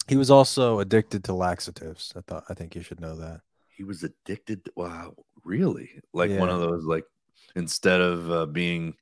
[0.07, 2.13] He was also addicted to laxatives.
[2.15, 3.41] I thought I think you should know that.
[3.75, 4.67] He was addicted.
[4.67, 5.15] To, Wow,
[5.45, 6.03] really?
[6.13, 6.85] Like one of those.
[6.85, 7.07] Like
[7.57, 8.97] instead of uh, being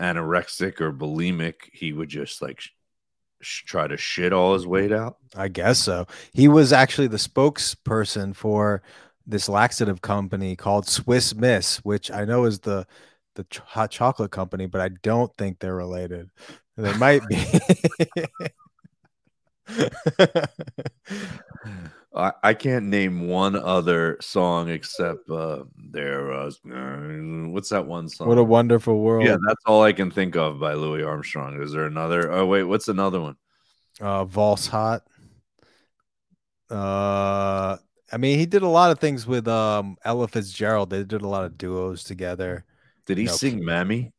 [0.00, 2.70] anorexic or bulimic, he would just like sh-
[3.40, 5.18] sh- try to shit all his weight out.
[5.36, 6.08] I guess so.
[6.32, 8.82] He was actually the spokesperson for
[9.24, 12.88] this laxative company called Swiss Miss, which I know is the
[13.34, 16.30] the ch- hot chocolate company, but I don't think they're related.
[16.76, 17.44] They might be.
[22.16, 26.32] I, I can't name one other song except uh, there.
[26.32, 26.50] Uh,
[27.50, 28.28] what's that one song?
[28.28, 29.26] what a wonderful world.
[29.26, 31.60] yeah, that's all I can think of by Louis Armstrong.
[31.62, 32.30] Is there another?
[32.30, 33.36] Oh wait, what's another one?
[34.00, 35.02] uh Valse Hot.
[36.70, 37.76] Uh
[38.12, 40.90] I mean he did a lot of things with um Ella Fitzgerald.
[40.90, 42.64] They did a lot of duos together.
[43.06, 43.32] Did he No.
[43.32, 44.12] sing "Mammy"?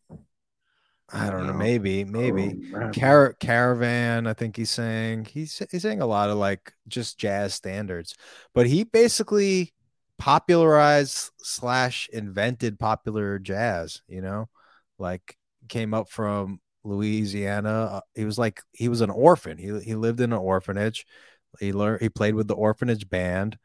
[1.13, 2.71] I don't know, maybe, maybe.
[2.75, 5.25] Oh, Car- Caravan, I think he sang.
[5.25, 8.15] He's he sang a lot of like just jazz standards,
[8.55, 9.73] but he basically
[10.17, 14.01] popularized slash invented popular jazz.
[14.07, 14.49] You know,
[14.97, 15.37] like
[15.69, 17.69] came up from Louisiana.
[17.91, 19.57] Uh, he was like he was an orphan.
[19.59, 21.05] He he lived in an orphanage.
[21.59, 23.57] He learned he played with the orphanage band.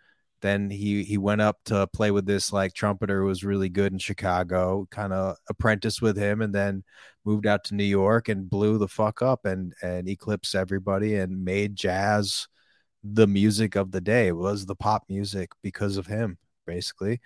[0.43, 3.93] Then he he went up to play with this like trumpeter who was really good
[3.93, 4.87] in Chicago.
[4.91, 6.85] Kind of apprenticed with him, and then
[7.25, 11.45] moved out to New York and blew the fuck up and and eclipsed everybody and
[11.45, 12.49] made jazz
[13.03, 14.29] the music of the day.
[14.29, 17.21] It was the pop music because of him, basically.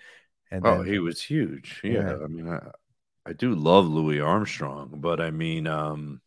[0.51, 1.81] And Oh, then, he was huge.
[1.83, 2.17] Yeah, Yeah.
[2.23, 2.59] I mean, I,
[3.25, 6.21] I do love Louis Armstrong, but I mean, um,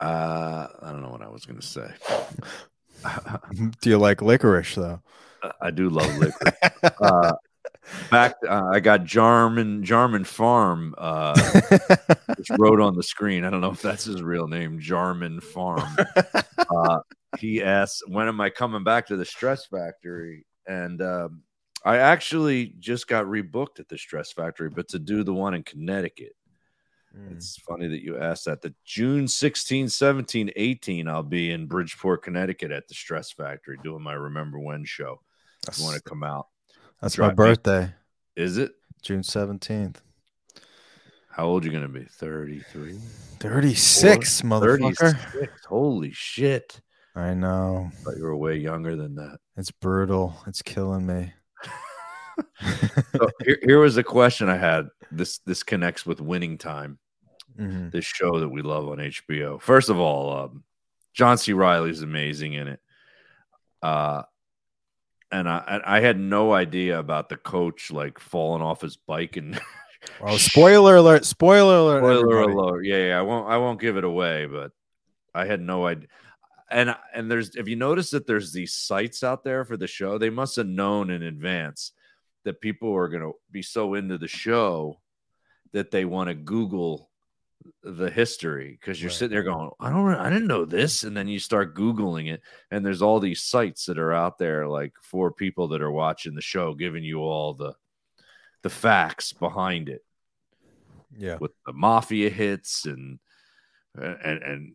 [0.00, 1.88] uh, I don't know what I was going to say.
[3.80, 5.00] do you like licorice though?
[5.60, 6.54] I do love licorice.
[6.82, 7.32] uh,
[8.10, 11.38] back, uh, I got Jarman Jarman Farm, uh,
[12.36, 13.44] which wrote on the screen.
[13.44, 15.96] I don't know if that's his real name, Jarman Farm.
[16.74, 17.00] uh,
[17.38, 21.42] he asked, "When am I coming back to the Stress Factory?" And um,
[21.84, 25.62] I actually just got rebooked at the Stress Factory, but to do the one in
[25.62, 26.32] Connecticut.
[27.18, 27.32] Mm.
[27.32, 28.60] It's funny that you asked that.
[28.62, 34.02] The June 16, 17, 18, I'll be in Bridgeport, Connecticut at the Stress Factory doing
[34.02, 35.20] my Remember When show.
[35.62, 36.48] If That's, you want to come out.
[37.00, 37.94] that's my drive me- birthday,
[38.36, 38.72] Is it?
[39.02, 39.96] June 17th.
[41.30, 42.04] How old are you going to be?
[42.06, 42.98] 33?
[43.40, 45.18] 36, motherfucker.
[45.18, 45.66] 36.
[45.66, 46.80] Holy shit.
[47.14, 47.90] I know.
[48.04, 49.38] thought you were way younger than that.
[49.56, 50.34] It's brutal.
[50.46, 51.32] It's killing me.
[53.16, 54.88] So here, here was a question I had.
[55.10, 56.98] This this connects with winning time.
[57.58, 57.90] Mhm.
[57.92, 59.58] this show that we love on HBO.
[59.60, 60.64] First of all, um,
[61.14, 61.52] John C.
[61.52, 62.80] Reilly's amazing in it.
[63.82, 64.22] Uh,
[65.32, 69.58] and I, I had no idea about the coach like falling off his bike and
[70.20, 71.24] Oh, spoiler alert!
[71.24, 71.98] Spoiler alert!
[72.00, 72.52] spoiler everybody.
[72.52, 72.84] alert.
[72.84, 74.70] Yeah, yeah, I won't I won't give it away, but
[75.34, 76.06] I had no idea.
[76.70, 80.16] And and there's if you notice that there's these sites out there for the show,
[80.16, 81.90] they must have known in advance
[82.44, 85.00] that people are gonna be so into the show
[85.72, 87.10] that they want to Google
[87.82, 89.10] the history because you're Right.
[89.10, 92.42] sitting there going, I don't, I didn't know this, and then you start googling it,
[92.70, 96.34] and there's all these sites that are out there, like for people that are watching
[96.34, 97.74] the show, giving you all the
[98.62, 100.02] the facts behind it
[101.16, 101.38] Yeah.
[101.38, 103.18] with the mafia hits and
[103.96, 104.72] and and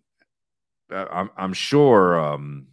[0.93, 2.67] uh, I'm I'm sure um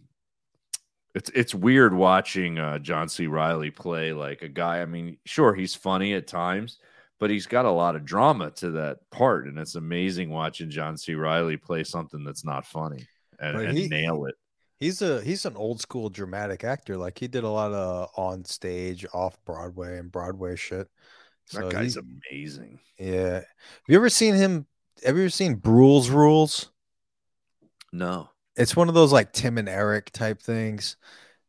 [1.15, 3.27] it's it's weird watching uh John C.
[3.27, 4.81] Reilly play like a guy.
[4.81, 6.77] I mean, sure he's funny at times,
[7.19, 10.97] but he's got a lot of drama to that part, and it's amazing watching John
[10.97, 11.13] C.
[11.15, 13.05] Reilly play something that's not funny
[13.39, 14.35] and, and he- nail it.
[14.79, 16.95] He's a he's an old school dramatic actor.
[16.95, 20.87] Like he did a lot of on stage, off Broadway, and Broadway shit.
[21.51, 22.01] That guy's he-
[22.31, 22.79] amazing.
[22.97, 23.33] yeah.
[23.39, 23.43] Have
[23.87, 24.67] you ever seen him?
[25.03, 26.71] Have you ever seen Brule's Rules?
[27.91, 30.95] No, It's one of those like Tim and Eric type things,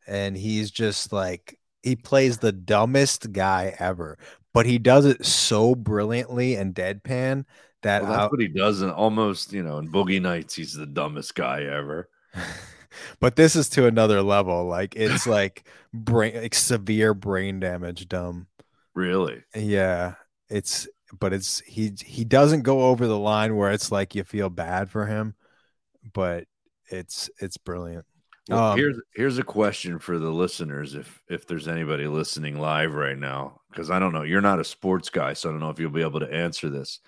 [0.07, 4.19] and he's just like he plays the dumbest guy ever,
[4.53, 7.45] but he does it so brilliantly and deadpan
[7.83, 10.75] that Well, I- that's what he does in almost, you know, in Boogie Nights, he's
[10.75, 12.09] the dumbest guy ever.
[13.21, 14.67] but this is to another level.
[14.67, 18.47] Like it's like brain like severe brain damage dumb.
[18.95, 19.43] Really?
[19.55, 20.15] Yeah,
[20.49, 24.51] it's but it's he he doesn't go over the line where it's like you feel
[24.51, 25.35] bad for him,
[26.13, 26.45] but
[26.91, 28.05] it's it's brilliant.
[28.49, 32.95] Well, Um, here's here's a question for the listeners if if there's anybody listening live
[32.95, 35.71] right now because I don't know you're not a sports guy so I don't know
[35.71, 37.01] if you'll be able to answer this.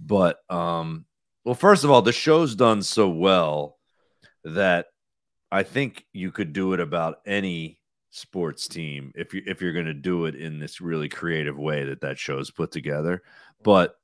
[0.00, 1.06] But um
[1.44, 3.78] well first of all the show's done so well
[4.44, 4.86] that
[5.50, 7.78] I think you could do it about any
[8.10, 11.84] sports team if you if you're going to do it in this really creative way
[11.84, 13.22] that that show's put together.
[13.62, 13.94] But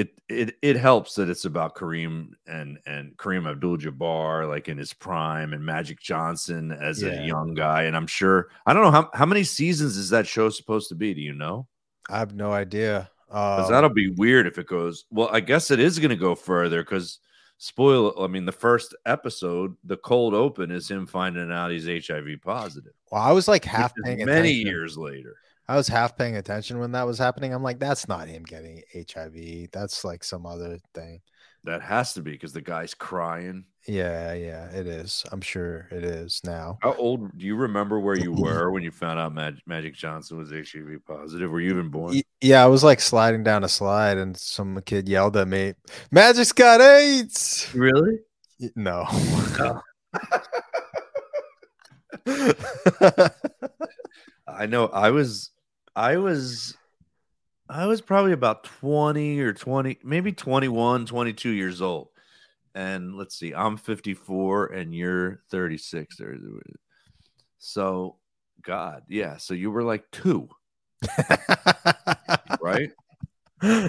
[0.00, 4.92] it it it helps that it's about Kareem and and Kareem Abdul-Jabbar like in his
[4.92, 7.22] prime and Magic Johnson as Yeah.
[7.22, 10.26] a young guy and I'm sure I don't know how how many seasons is that
[10.26, 11.66] show supposed to be do you know
[12.08, 13.10] I have no idea.
[13.30, 16.34] Um, that'll be weird if it goes well I guess it is going to go
[16.34, 17.18] further cuz
[17.58, 22.40] spoil I mean the first episode the cold open is him finding out he's HIV
[22.42, 24.66] positive well, I was like half many attention.
[24.66, 25.34] years later
[25.70, 27.54] I was half paying attention when that was happening.
[27.54, 29.70] I'm like, that's not him getting HIV.
[29.70, 31.20] That's like some other thing.
[31.62, 35.24] that has to be cuz the guy's crying Yeah, yeah, it is.
[35.30, 36.78] I'm sure it is now.
[36.82, 40.38] How old do you remember where you were when you found out Mag- Magic Johnson
[40.38, 41.50] was HIV positive?
[41.52, 42.20] Were you even born?
[42.40, 45.74] Yeah, I was like sliding down a slide and some kid yelled at me,
[46.10, 47.68] Magic's got AIDS.
[47.74, 48.18] Really?
[48.58, 49.04] Y- No.
[49.08, 49.80] Oh.
[54.48, 54.86] I know.
[54.86, 55.50] I was,
[56.00, 56.76] I was,
[57.68, 62.08] I was probably about 20 or 20, maybe 21, 22 years old.
[62.74, 66.16] And let's see, I'm 54 and you're 36.
[67.58, 68.16] So,
[68.62, 69.36] God, yeah.
[69.36, 70.48] So you were like two,
[72.62, 72.90] right?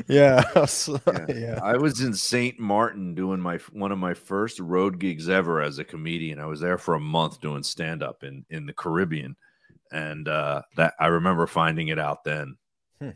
[0.08, 0.44] yeah.
[0.56, 1.26] I was- Yeah.
[1.30, 1.60] yeah.
[1.64, 2.60] I was in St.
[2.60, 6.40] Martin doing my one of my first road gigs ever as a comedian.
[6.40, 9.38] I was there for a month doing stand up in in the Caribbean,
[9.92, 12.58] and uh, that I remember finding it out then,
[13.00, 13.10] Hmm.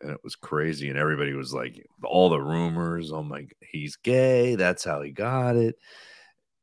[0.00, 0.88] and it was crazy.
[0.88, 3.12] And everybody was like, all the rumors.
[3.12, 4.54] Oh my, he's gay.
[4.56, 5.76] That's how he got it.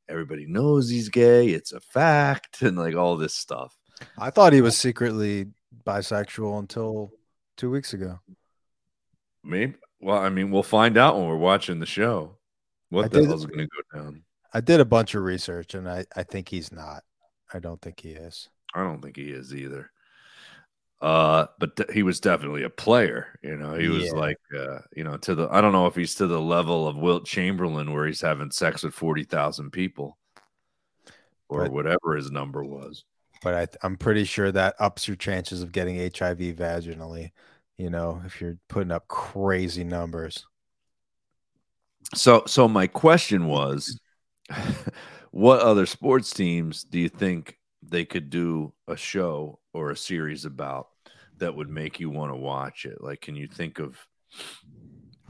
[0.07, 1.49] Everybody knows he's gay.
[1.49, 3.77] It's a fact, and like all this stuff.
[4.17, 5.47] I thought he was secretly
[5.85, 7.11] bisexual until
[7.57, 8.19] two weeks ago.
[9.43, 9.75] Maybe.
[10.01, 12.37] Well, I mean, we'll find out when we're watching the show.
[12.89, 14.23] What I the did- hell's going to go down?
[14.53, 17.03] I did a bunch of research and I, I think he's not.
[17.53, 18.49] I don't think he is.
[18.73, 19.91] I don't think he is either.
[21.01, 23.39] Uh, but th- he was definitely a player.
[23.41, 24.11] You know, he was Yeah.
[24.11, 25.47] like, uh, you know, to the.
[25.49, 28.83] I don't know if he's to the level of Wilt Chamberlain, where he's having sex
[28.83, 30.17] with forty thousand people,
[31.47, 33.05] or But- whatever his number was.
[33.41, 37.31] But I, I'm pretty sure that ups your chances of getting HIV vaginally,
[37.77, 40.45] you know, if you're putting up crazy numbers.
[42.15, 43.97] So, so my question was,
[45.31, 50.45] what other sports teams do you think they could do a show or a series
[50.45, 50.87] about
[51.37, 53.01] that would make you want to watch it?
[53.01, 53.97] Like, can you think of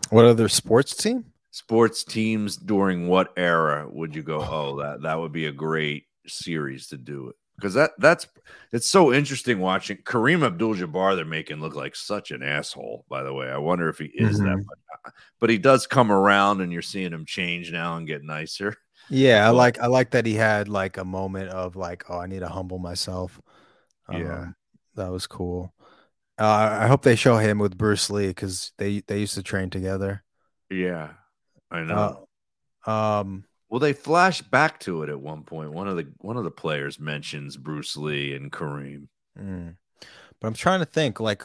[0.10, 1.26] What other sports team?
[1.52, 6.04] sports teams during what era would you go oh that that would be a great
[6.28, 8.28] series to do it because that that's
[8.72, 13.34] it's so interesting watching Kareem Abdul-Jabbar they're making look like such an asshole by the
[13.34, 14.64] way I wonder if he is that Mhm.
[15.04, 18.76] but, but he does come around and you're seeing him change now and get nicer
[19.10, 22.28] Yeah, I like I like that he had like a moment of like, oh, I
[22.28, 23.40] need to humble myself.
[24.12, 24.42] Yeah.
[24.42, 24.56] Um,
[24.96, 25.74] that was cool.
[26.38, 29.70] Uh, I hope they show him with Bruce Lee because they they used to train
[29.70, 30.24] together.
[30.70, 31.12] yeah
[31.72, 32.28] I know
[32.86, 36.38] Uh, um, well they flash back to it at one point one of the one
[36.38, 39.76] of the players mentions Bruce Lee and Kareem mm.
[40.40, 41.20] but I'm trying to think.
[41.20, 41.44] Like,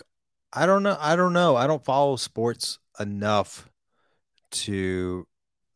[0.53, 0.97] I don't know.
[1.01, 1.57] I don't know.
[1.57, 3.69] I don't follow sports enough
[4.53, 5.27] to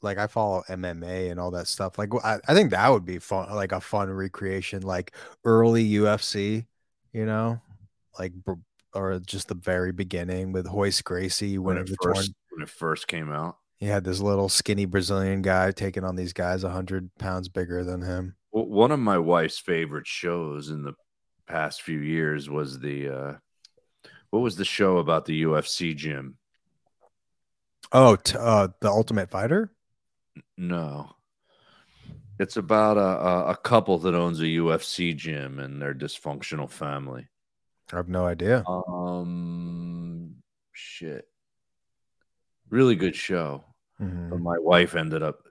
[0.03, 0.19] like.
[0.19, 1.99] I follow MMA and all that stuff.
[1.99, 3.53] Like, I, I think that would be fun.
[3.55, 6.67] Like a fun recreation, like early UFC.
[7.13, 7.61] You know,
[8.19, 8.33] like
[8.95, 12.37] or just the very beginning with Royce Gracie when winning it the first tournament.
[12.51, 16.33] when it first came out He had this little skinny Brazilian guy taking on these
[16.33, 18.37] guys a hundred pounds bigger than him.
[18.53, 20.94] Well, one of my wife's favorite shows in the
[21.46, 23.35] past few years was the uh
[24.31, 26.37] what was the show about the UFC gym?
[27.92, 29.73] Oh, t- uh, the Ultimate Fighter.
[30.57, 31.11] No.
[32.39, 37.29] It's about a, a, a couple that owns a UFC gym and their dysfunctional family.
[37.93, 38.65] I have no idea.
[38.67, 40.37] Um
[40.73, 41.27] shit.
[42.71, 43.65] Really good show.
[44.01, 44.31] Mhm.
[44.31, 45.49] But my wife ended up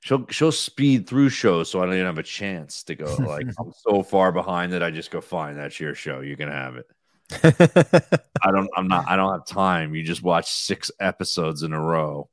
[0.00, 3.46] she'll she'll speed through shows so I don't even have a chance to go like
[3.58, 6.76] I'm so far behind that I just go fine that's your show you can have
[6.76, 6.86] it
[8.42, 11.80] I don't I'm not I don't have time you just watch six episodes in a
[11.80, 12.28] row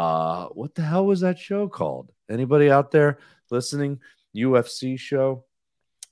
[0.00, 3.18] uh what the hell was that show called anybody out there
[3.50, 3.98] listening
[4.36, 5.44] UFC show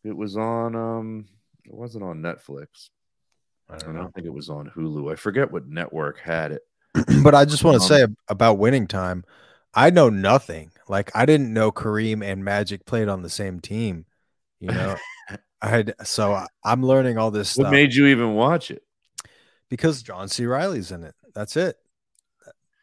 [0.04, 1.26] it was on um
[1.64, 2.90] it wasn't on Netflix
[3.70, 4.10] I I don't don't know.
[4.14, 6.62] think it was on Hulu I forget what network had it
[7.22, 9.24] but I just want to Um, say about winning time.
[9.74, 10.70] I know nothing.
[10.88, 14.06] Like I didn't know Kareem and Magic played on the same team.
[14.58, 14.96] You know,
[15.62, 17.64] I had so I- I'm learning all this stuff.
[17.64, 18.82] what stuff made you even watch it
[19.68, 20.46] because John C.
[20.46, 21.14] Reilly's in it.
[21.34, 21.76] That's it.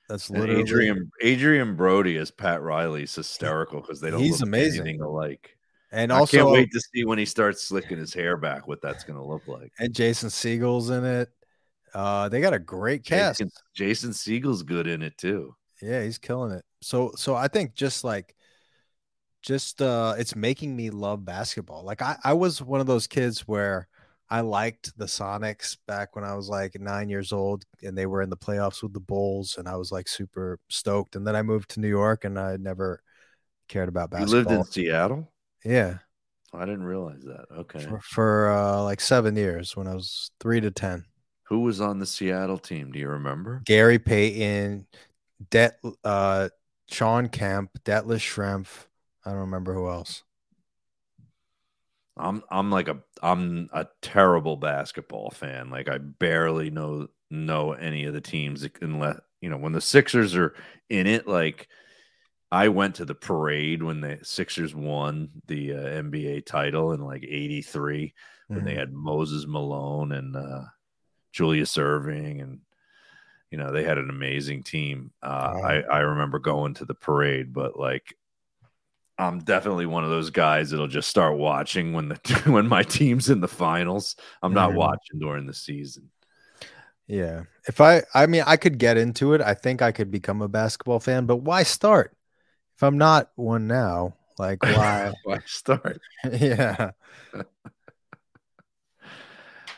[0.08, 4.40] That's And literally Adrian Adrien Brody as Pat Riley is hysterical because they don't He's
[4.42, 4.82] look amazing.
[4.82, 5.58] anything alike.
[5.92, 8.82] And I also, can't wait to see when he starts slicking his hair back what
[8.82, 9.72] that's going to look like.
[9.80, 11.30] and Jason Segel's in it.
[11.94, 13.40] Uh, they got a great cast.
[13.40, 15.56] Jason, Jason Segel's good in it too.
[15.82, 16.66] Yeah, he's killing it.
[16.82, 18.36] So so I think just like
[19.42, 21.84] just uh it's making me love basketball.
[21.84, 23.88] Like I I was one of those kids where
[24.30, 28.22] I liked the Sonics back when I was like 9 years old and they were
[28.22, 31.42] in the playoffs with the Bulls and I was like super stoked and then I
[31.44, 33.02] moved to New York and I never
[33.68, 34.54] cared about basketball.
[34.54, 35.32] You lived in Seattle?
[35.64, 35.98] yeah,
[36.54, 37.46] I didn't realize that.
[37.52, 37.80] Okay.
[37.80, 41.06] for, for uh like 7 years when I was 3 to 10.
[41.44, 42.92] Who was on the Seattle team?
[42.92, 43.62] Do you remember?
[43.66, 44.88] Gary Payton,
[45.52, 46.50] Det uh
[46.88, 48.88] Shawn Kemp, Detlef Schrempf.
[49.26, 50.24] I don't remember who else.
[52.18, 55.70] I'm I'm like a I'm a terrible basketball fan.
[55.70, 60.36] Like I barely know know any of the teams unless you know when the Sixers
[60.36, 60.56] are
[60.90, 61.28] in it.
[61.28, 61.68] Like
[62.52, 67.24] I went to the parade when the Sixers won the uh, NBA title in like
[67.24, 68.14] '83
[68.54, 68.76] when they Mhm.
[68.76, 70.64] had Moses Malone and uh,
[71.34, 72.62] Julius Erving and
[73.52, 75.12] you know they had an amazing team.
[75.22, 75.62] Uh, Wow.
[75.64, 78.16] I I remember going to the parade, but like
[79.18, 82.16] I'm definitely one of those guys that'll just start watching when the
[82.52, 84.16] when my team's in the finals.
[84.42, 84.76] I'm not Mhm.
[84.76, 86.10] watching during the season.
[87.08, 87.44] Yeah.
[87.68, 89.42] If I I mean I could get into it.
[89.42, 92.16] I think I could become a basketball fan, but why start?
[92.76, 95.14] If I'm not one now, like why?
[95.24, 96.02] Why start?
[96.32, 96.92] yeah.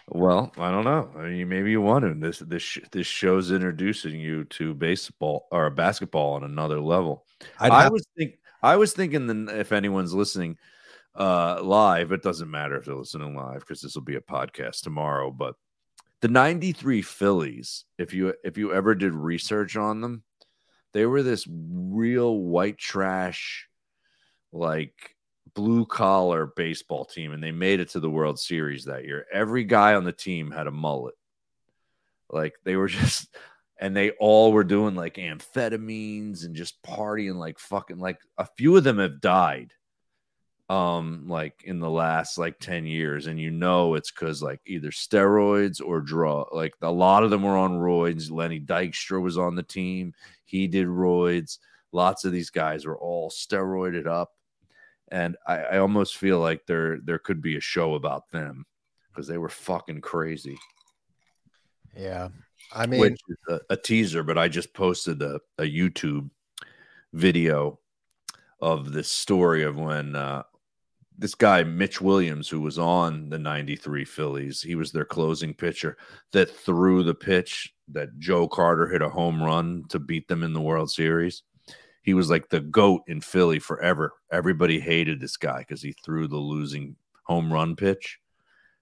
[0.10, 1.10] Well, I don't know.
[1.18, 2.14] I mean, maybe you want to.
[2.14, 7.26] This this sh- this show's introducing you to baseball or basketball on another level.
[7.60, 10.58] I'd I have- was think I was thinking that if anyone's listening
[11.16, 14.82] uh live, it doesn't matter if they're listening live because this will be a podcast
[14.82, 15.32] tomorrow.
[15.32, 15.56] But
[16.22, 20.24] the '93 Phillies, if you if you ever did research on them,
[20.94, 23.68] they were this real white trash,
[24.52, 25.16] like
[25.54, 29.26] blue collar baseball team, and they made it to the World Series that year.
[29.32, 31.16] Every guy on the team had a mullet.
[32.30, 33.36] Like they were just
[33.80, 38.76] and they all were doing like amphetamines and just partying like fucking like a few
[38.76, 39.74] of them have died
[40.70, 44.92] um like in the last like 10 years and you know it's because like either
[44.92, 48.30] steroids or drug like a lot of them were on roids.
[48.30, 50.14] Lenny dykstra was on the team.
[50.44, 51.60] He did roids.
[51.94, 54.32] Lots of these guys were all steroided up
[55.10, 58.66] and i, I almost feel like there there could be a show about them
[59.10, 60.60] because they were fucking crazy.
[61.96, 62.30] Yeah.
[62.72, 66.30] I mean which is a, a teaser, but I just posted a, a YouTube
[67.14, 67.80] video
[68.60, 70.44] of this story of when uh,
[71.18, 75.98] this guy, Mitch Williams, who was on the 93 Phillies, he was their closing pitcher
[76.32, 80.54] that threw the pitch that Joe Carter hit a home run to beat them in
[80.54, 81.44] the World Series.
[82.04, 84.14] He was like the GOAT in Philly forever.
[84.32, 88.20] Everybody hated this guy because he threw the losing home run pitch.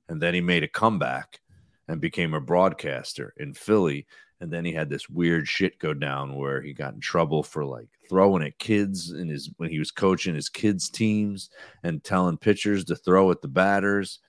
[0.10, 1.40] And then he made a comeback
[1.88, 4.06] and became a broadcaster in Philly.
[4.42, 7.64] And then he had this weird shit go down where he got in trouble for
[7.64, 11.50] like throwing at kids in his when he was coaching his kids' teams
[11.84, 14.20] and telling pitchers to throw at the batters.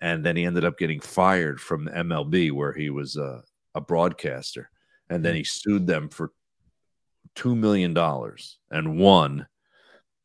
[0.00, 3.42] And then he ended up getting fired from the MLB where he was uh,
[3.74, 4.70] a broadcaster.
[5.10, 6.32] And then he sued them for
[7.34, 9.46] two million dollars and won.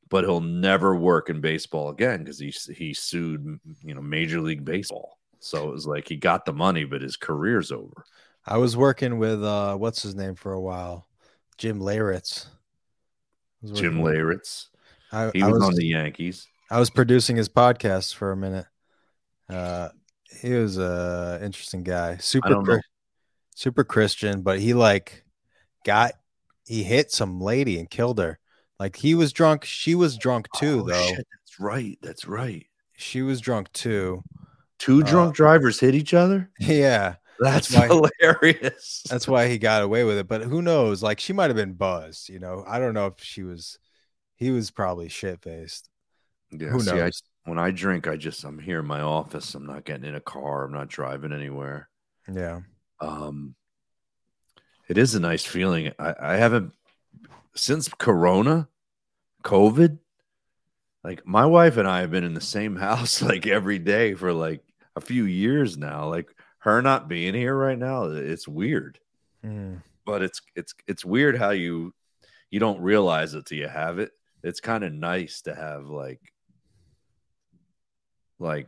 [0.10, 4.66] But he'll never work in baseball again because he he sued you know Major League
[4.66, 5.19] Baseball.
[5.40, 8.04] So it was like he got the money, but his career's over.
[8.46, 11.08] I was working with uh what's his name for a while?
[11.58, 12.48] Jim Leyritz.
[13.74, 14.68] Jim Leyritz.
[15.12, 16.48] I, He I was, was on the Yankees.
[16.72, 18.66] I was producing his podcast for a minute.
[19.50, 19.90] Uh
[20.42, 22.18] he was a interesting guy.
[22.18, 22.76] Super don't know.
[22.76, 22.82] Chri-
[23.56, 25.24] super Christian, but he like
[25.86, 26.14] got
[26.66, 28.40] he hit some lady and killed her.
[28.80, 31.08] Like he was drunk, she was drunk too Oh, though.
[31.08, 31.98] shit, that's right.
[32.02, 32.66] That's right.
[32.96, 34.24] She was drunk too.
[34.80, 36.50] Two Uh, drunk drivers hit each other.
[36.60, 37.16] Yeah.
[37.40, 37.88] That's, why-
[38.20, 39.04] hilarious.
[39.10, 40.28] That's why he got away with it.
[40.28, 41.04] But who knows?
[41.04, 42.64] Like she might have been buzzed, you know.
[42.68, 43.78] I don't know if she was
[44.36, 45.90] he was probably shit faced.
[46.52, 47.22] Yeah, Who see, I- knows?
[47.46, 49.54] when I drink, I just I'm here in my office.
[49.56, 50.64] I'm not getting in a car.
[50.66, 51.90] I'm not driving anywhere.
[52.34, 52.62] Yeah.
[53.00, 53.56] Um,
[54.88, 55.92] it is a nice feeling.
[56.00, 56.74] I, I haven't
[57.56, 58.68] since Corona,
[59.44, 60.00] COVID.
[61.04, 64.34] Like my wife and I have been in the same house like every day for
[64.34, 64.62] like
[64.96, 66.10] a few years now.
[66.10, 69.00] Like her not being here right now, it's weird.
[69.46, 69.82] Mm.
[70.06, 71.94] But it's it's it's weird how you
[72.50, 74.12] you don't realize it till you have it.
[74.44, 76.22] It's kind of nice to have like
[78.40, 78.68] like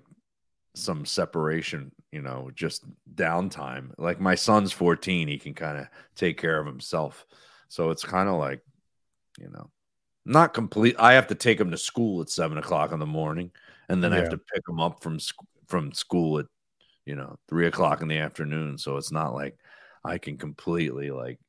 [0.75, 3.91] some separation, you know, just downtime.
[3.97, 7.25] Like my son's 14, he can kind of take care of himself.
[7.67, 8.61] So it's kind of like,
[9.39, 9.69] you know,
[10.25, 10.95] not complete.
[10.99, 13.51] I have to take him to school at seven o'clock in the morning,
[13.89, 15.35] and then I have to pick him up from sc-
[15.71, 16.45] from school at,
[17.05, 18.77] you know, three o'clock in the afternoon.
[18.77, 19.57] So it's not like
[20.05, 21.39] I can completely like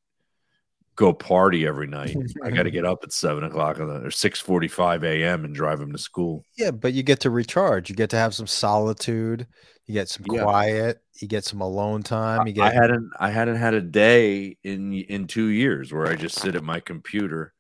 [0.97, 2.17] go party every night.
[2.45, 5.45] I got to get up at seven o'clock the, or six forty five a.m.
[5.45, 6.45] and drive him to school.
[6.57, 7.91] Yeah, but you get to recharge.
[7.91, 9.47] You get to have some solitude.
[9.87, 10.43] You get some Yeah.
[10.43, 10.99] quiet.
[11.21, 12.47] You get some alone time.
[12.47, 16.39] You I hadn't I hadn't had a day in in two years where I just
[16.39, 17.53] sit at my computer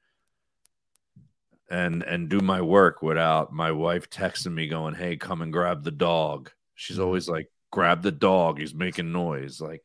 [1.72, 5.84] and and do my work without my wife texting me going, "Hey, come and grab
[5.84, 7.04] the dog." She's Mhm.
[7.04, 8.60] always like, "Grab the dog.
[8.60, 9.82] He's making noise." Like,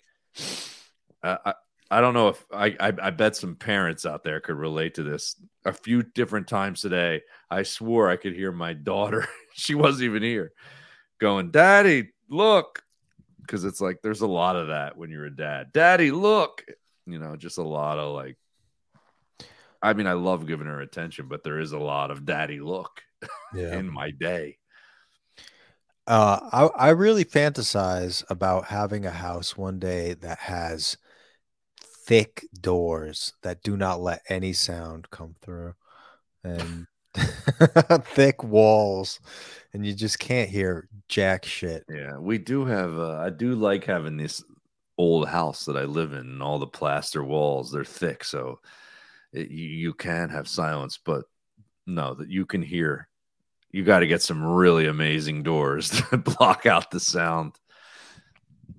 [1.23, 1.53] I I,
[1.89, 5.03] I don't know if I, I I bet some parents out there could relate to
[5.03, 5.35] this.
[5.65, 9.27] A few different times today, I swore I could hear my daughter.
[9.53, 10.51] she wasn't even here,
[11.19, 12.83] going, "Daddy, look."
[13.41, 15.71] because it's like there's a lot of that when you're a dad.
[15.73, 16.65] Daddy, look,
[17.05, 18.37] you know, just a lot of like.
[19.81, 23.01] I mean, I love giving her attention, but there is a lot of daddy look
[23.53, 23.77] yeah.
[23.77, 24.57] in my day.
[26.07, 26.39] Uh,
[26.77, 30.97] I I really fantasize about having a house one day that has
[32.07, 35.75] thick doors that do not let any sound come through,
[36.45, 36.87] and
[38.05, 39.19] thick walls,
[39.73, 41.83] and you just can't hear jack shit.
[41.89, 42.97] Yeah, we do have.
[42.97, 44.41] Uh, I do like having this
[44.97, 47.69] old house that I live in, and all the plaster walls.
[47.69, 48.61] They're thick, so
[49.33, 51.25] it, you, you can have silence, but
[51.85, 53.07] no, that you can hear.
[53.71, 57.55] You got to get some really amazing doors to block out the sound.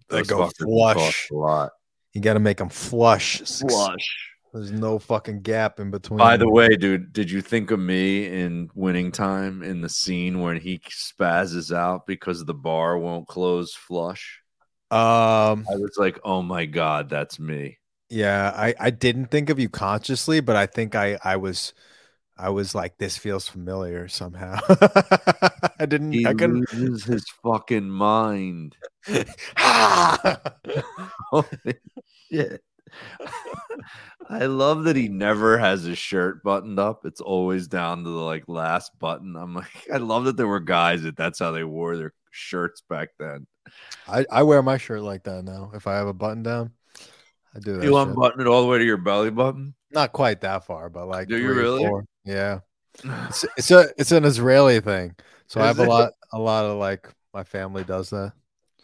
[0.09, 1.31] They Those go flush.
[1.31, 1.73] a lot.
[2.15, 3.41] You got to make them flush.
[3.41, 4.29] Flush.
[4.53, 6.17] There's no fucking gap in between.
[6.19, 10.41] By the way, dude, did you think of me in winning time in the scene
[10.41, 14.41] when he spazzes out because the bar won't close flush?
[14.91, 17.78] um, I was like, oh my God, that's me.
[18.11, 21.75] Yeah, I I didn't think of you consciously, but I think I I was
[22.39, 24.59] I was like this feels familiar somehow.
[25.81, 28.77] I didn't He I couldn't loses his fucking mind.
[29.57, 30.39] Ah!
[31.31, 31.75] Holy
[32.31, 32.63] shit.
[34.31, 37.05] I love that he never has his shirt buttoned up.
[37.05, 39.37] It's always down to the like last button.
[39.37, 42.83] I'm like, I love that there were guys that that's how they wore their shirts
[42.89, 43.47] back then.
[44.07, 45.73] I, I wear my shirt like that now.
[45.75, 46.73] If I have a button down,
[47.55, 47.83] I do.
[47.83, 49.75] You unbutton it all the way to your belly button.
[49.91, 51.85] Not quite that far, but like Do you really?
[51.85, 52.05] four.
[52.25, 52.61] Yeah.
[53.29, 55.15] It's it's a it's an Israeli thing.
[55.47, 58.33] So I Is have a lot a lot of like my family does that.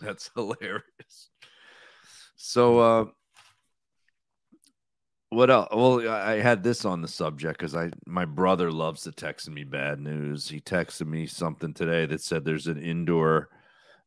[0.00, 1.30] That's hilarious.
[2.36, 3.04] So, uh,
[5.30, 5.68] what else?
[5.72, 9.50] Well, I I had this on the subject because I my brother loves to text
[9.50, 10.48] me bad news.
[10.48, 13.48] He texted me something today that said there's an indoor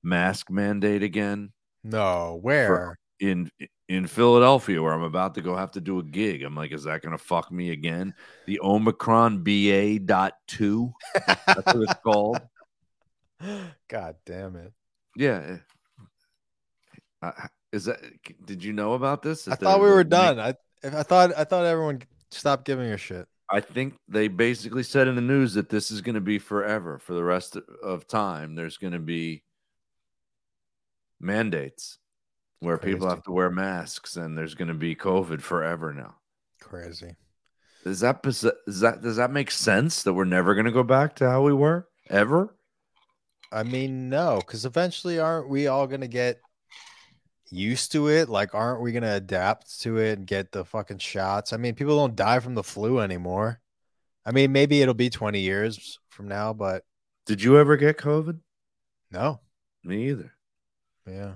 [0.03, 1.51] mask mandate again
[1.83, 2.99] No, where?
[3.19, 3.51] In
[3.87, 6.43] in Philadelphia where I'm about to go have to do a gig.
[6.43, 8.13] I'm like, is that gonna fuck me again?
[8.45, 10.93] The Omicron BA dot two.
[11.25, 12.39] That's what it's called.
[13.87, 14.73] God damn it.
[15.15, 15.57] Yeah.
[17.21, 17.31] Uh,
[17.71, 17.99] is that?
[18.45, 19.47] Did you know about this?
[19.47, 20.39] I thought we were done.
[20.39, 22.01] I I thought I thought everyone
[22.31, 23.27] stopped giving a shit.
[23.49, 26.99] I think they basically said in the news that this is going to be forever
[26.99, 28.55] for the rest of time.
[28.55, 29.43] There's going to be
[31.19, 31.97] mandates
[32.59, 36.15] where people have to wear masks, and there's going to be COVID forever now.
[36.59, 37.15] Crazy.
[37.85, 41.15] Is that is that does that make sense that we're never going to go back
[41.17, 42.55] to how we were ever?
[43.51, 46.41] I mean, no, because eventually, aren't we all gonna get
[47.49, 48.27] used to it?
[48.27, 51.53] Like, aren't we gonna adapt to it and get the fucking shots?
[51.53, 53.61] I mean, people don't die from the flu anymore.
[54.25, 56.83] I mean, maybe it'll be 20 years from now, but
[57.25, 58.39] Did you ever get COVID?
[59.11, 59.39] no.
[59.83, 60.33] Me either.
[61.07, 61.35] Yeah.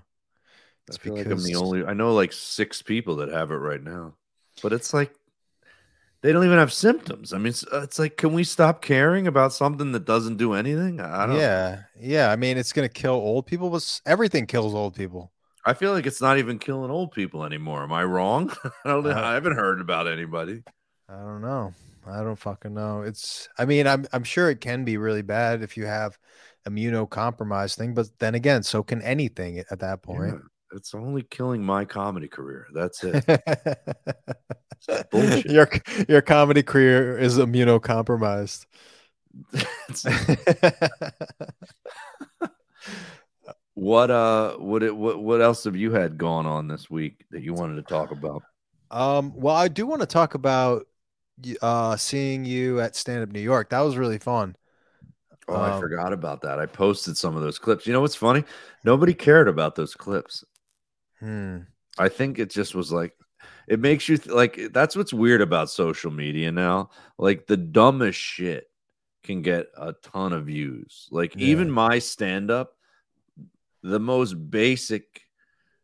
[0.92, 1.86] I It's feel like I'm the only.
[1.86, 4.16] I know like six people that have it right now,
[4.62, 5.14] but it's like
[6.22, 7.34] they don't even have symptoms.
[7.34, 11.00] I mean, it's, it's like, can we stop caring about something that doesn't do anything?
[11.00, 11.38] I don't.
[11.38, 11.84] Yeah.
[12.00, 12.32] Yeah.
[12.32, 15.32] I mean, it's gonna kill old people, but everything kills old people.
[15.66, 17.84] I feel like it's not even killing old people anymore.
[17.84, 18.52] Am I wrong?
[18.86, 19.04] I don't.
[19.04, 19.12] know.
[19.12, 20.64] Uh, I haven't heard about anybody.
[21.10, 21.74] I don't know.
[22.08, 23.02] I don't fucking know.
[23.02, 26.18] It's I mean, I'm I'm sure it can be really bad if you have
[26.68, 30.34] immunocompromised thing, but then again, so can anything at that point.
[30.34, 30.40] Yeah,
[30.74, 32.68] it's only killing my comedy career.
[32.74, 33.24] That's it.
[35.46, 35.70] your
[36.08, 38.66] your comedy career is immunocompromised.
[43.74, 47.42] what uh what it what what else have you had going on this week that
[47.42, 48.44] you wanted to talk about?
[48.90, 50.88] Um well I do want to talk about
[51.62, 53.70] uh seeing you at Stand Up New York.
[53.70, 54.56] That was really fun.
[55.48, 56.60] Oh, I Um, forgot about that.
[56.60, 57.86] I posted some of those clips.
[57.86, 58.44] You know what's funny?
[58.86, 60.44] Nobody cared about those clips.
[61.22, 61.60] Hmm.
[61.98, 63.14] I think it just was like
[63.68, 66.90] it makes you th- like that's what's weird about social media now.
[67.18, 68.66] Like the dumbest shit
[69.24, 71.08] can get a ton of views.
[71.12, 71.48] Like Yeah.
[71.48, 72.74] even my stand up,
[73.84, 75.22] the most basic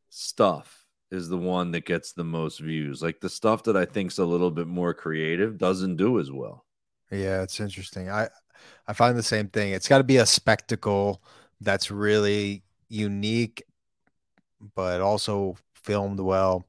[0.10, 3.02] stuff is the one that gets the most views.
[3.02, 6.66] Like the stuff that I think's a little bit more creative doesn't do as well.
[7.12, 8.10] Yeah, it's interesting.
[8.10, 8.30] I
[8.88, 9.72] I find the same thing.
[9.74, 11.24] It's got to be a spectacle
[11.62, 13.64] that's really unique,
[14.76, 16.68] but also filmed well.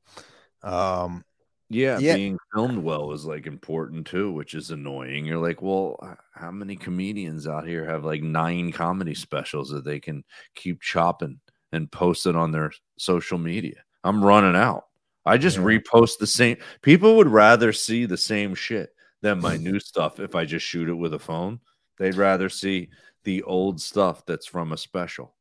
[0.62, 1.24] Um,
[1.70, 2.14] Yeah, Yeah.
[2.14, 5.26] being filmed well is like important too, which is annoying.
[5.26, 5.98] You're like, well,
[6.34, 10.24] how many comedians out here have like nine comedy specials that they can
[10.54, 11.40] keep chopping
[11.72, 13.82] and post it on their social media?
[14.02, 14.86] I'm running out.
[15.26, 15.64] I just Yeah.
[15.64, 16.56] repost the same.
[16.82, 20.88] People would rather see the same shit than my new stuff if I just shoot
[20.88, 21.60] it with a phone.
[21.98, 22.88] They'd rather see
[23.24, 25.34] the old stuff that's from a special.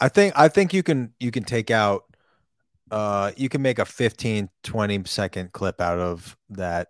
[0.00, 2.04] I think I think you can you can take out
[2.90, 6.88] uh you can make a 15 20 second clip out of that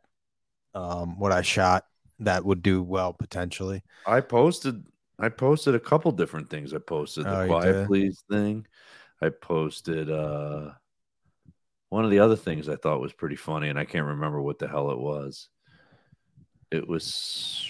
[0.75, 1.87] um what I shot
[2.21, 3.83] that would do well potentially.
[4.07, 4.85] I posted
[5.19, 6.73] I posted a couple different things.
[6.73, 8.67] I posted the Oh, quiet please thing.
[9.21, 10.73] I posted uh
[11.89, 14.59] one of the other things I thought was pretty funny, and I can't remember what
[14.59, 15.49] the hell it was.
[16.71, 17.67] It was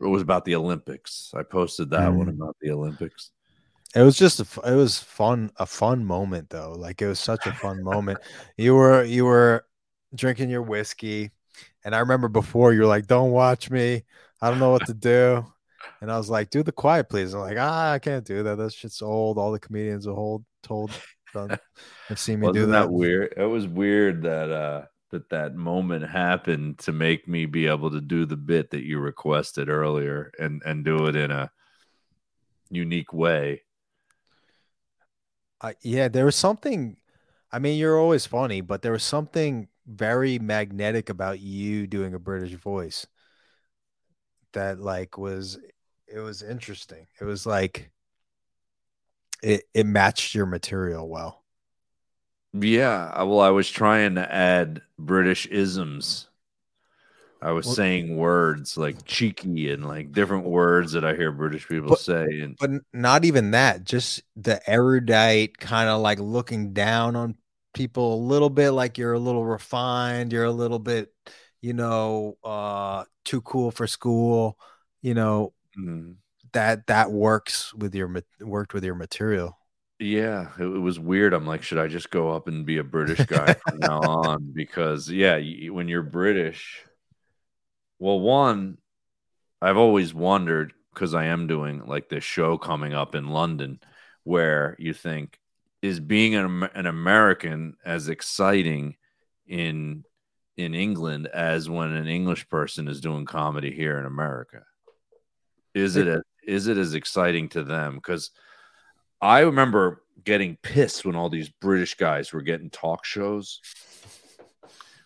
[0.00, 1.32] it was about the Olympics.
[1.34, 3.32] I posted that one about the Olympics.
[3.94, 6.72] It was just a, it was fun a fun moment though.
[6.72, 8.20] Like it was such a fun moment.
[8.56, 9.64] You were you were
[10.14, 11.30] drinking your whiskey
[11.84, 14.04] and I remember before you were like don't watch me.
[14.40, 15.44] I don't know what to do.
[16.00, 17.34] And I was like do the quiet please.
[17.34, 18.56] I'm like ah I can't do that.
[18.58, 19.38] That shit's old.
[19.38, 20.92] All the comedians are old told
[21.32, 21.58] done
[22.08, 22.82] have seen me Wasn't do that.
[22.82, 22.92] that.
[22.92, 23.34] weird?
[23.36, 28.00] It was weird that uh that that moment happened to make me be able to
[28.00, 31.50] do the bit that you requested earlier and and do it in a
[32.70, 33.62] unique way.
[35.82, 36.96] Yeah, there was something.
[37.52, 42.18] I mean, you're always funny, but there was something very magnetic about you doing a
[42.18, 43.06] British voice
[44.52, 45.58] that like was
[46.06, 47.06] it was interesting.
[47.20, 47.90] It was like
[49.42, 51.44] it it matched your material well.
[52.52, 56.28] Yeah, well, I was trying to add British isms.
[57.42, 61.66] I was Well- saying words like cheeky and like different words that I hear British
[61.68, 62.40] people But- say.
[62.40, 67.36] And But not even that, just the erudite kind of like looking down on
[67.74, 71.12] people a little bit like you're a little refined, you're a little bit,
[71.62, 74.58] you know, uh too cool for school,
[75.02, 76.16] you know, mm,
[76.52, 79.56] that that works with your worked with your material.
[79.98, 81.32] yeah, it, it was weird.
[81.34, 84.52] I'm like, should I just go up and be a British guy from now on?
[84.54, 86.82] Because yeah, y- when you're British,
[88.00, 88.78] well, one,
[89.62, 93.78] I've always wondered because I am doing like this show coming up in London,
[94.24, 95.38] where you think
[95.82, 98.96] is being an, an American as exciting
[99.46, 100.04] in
[100.56, 104.62] in England as when an English person is doing comedy here in America?
[105.74, 107.94] Is it a, is it as exciting to them?
[107.94, 108.30] Because
[109.20, 113.60] I remember getting pissed when all these British guys were getting talk shows,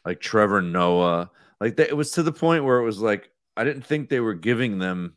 [0.05, 1.30] like Trevor Noah.
[1.61, 4.20] Like that, it was to the point where it was like I didn't think they
[4.20, 5.14] were giving them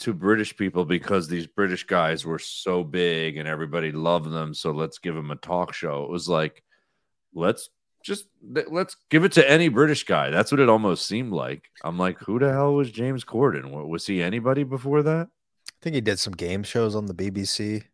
[0.00, 4.52] to British people because these British guys were so big and everybody loved them.
[4.52, 6.04] So let's give them a talk show.
[6.04, 6.62] It was like
[7.32, 7.70] let's
[8.04, 10.30] just let's give it to any British guy.
[10.30, 11.64] That's what it almost seemed like.
[11.82, 13.70] I'm like, who the hell was James Corden?
[13.88, 15.28] Was he anybody before that?
[15.68, 17.84] I think he did some game shows on the BBC.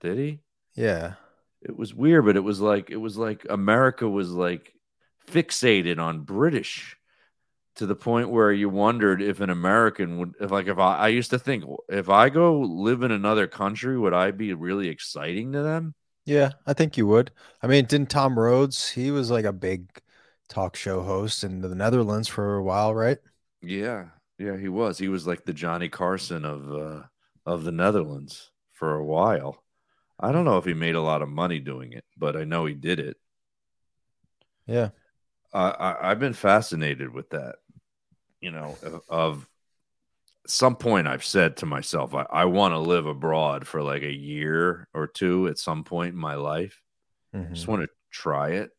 [0.00, 0.38] Did he?
[0.74, 1.14] Yeah.
[1.62, 4.72] it was weird, but it was like it was like America was like
[5.32, 6.96] fixated on British
[7.76, 11.08] to the point where you wondered if an American would if like if I, I
[11.08, 15.52] used to think if I go live in another country, would I be really exciting
[15.52, 15.94] to them?
[16.26, 17.32] Yeah, I think you would.
[17.62, 20.00] I mean, didn't Tom Rhodes, he was like a big
[20.48, 23.18] talk show host in the Netherlands for a while, right?
[23.62, 24.08] Yeah,
[24.38, 24.98] yeah, he was.
[24.98, 27.02] He was like the Johnny Carson of uh,
[27.46, 29.62] of the Netherlands for a while.
[30.18, 32.66] I don't know if he made a lot of money doing it, but I know
[32.66, 33.16] he did it.
[34.66, 34.90] Yeah.
[35.52, 37.56] I, I I've been fascinated with that.
[38.40, 39.48] You know, of, of
[40.46, 44.12] some point I've said to myself, I, I want to live abroad for like a
[44.12, 46.80] year or two at some point in my life.
[47.34, 47.52] Mhm.
[47.52, 48.70] Just want to try it.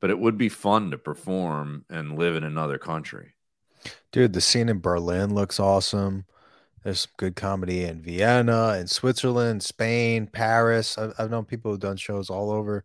[0.00, 3.34] But it would be fun to perform and live in another country.
[4.12, 6.26] Dude, the scene in Berlin looks awesome.
[6.82, 10.96] There's some good comedy in Vienna in Switzerland, Spain, Paris.
[10.98, 12.84] I've, I've known people who've done shows all over,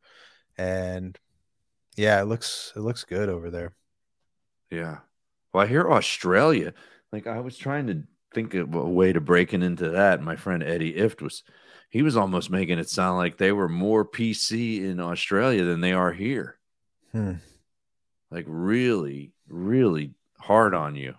[0.58, 1.18] and
[1.96, 3.74] yeah, it looks it looks good over there.
[4.70, 5.00] Yeah.
[5.54, 6.74] Well, I hear Australia.
[7.12, 10.22] Like I was trying to think of a way to breaking into that.
[10.22, 11.44] My friend Eddie Ifft was
[11.90, 15.92] he was almost making it sound like they were more PC in Australia than they
[15.92, 16.58] are here.
[17.12, 17.34] Hmm.
[18.30, 21.16] Like really, really hard on you.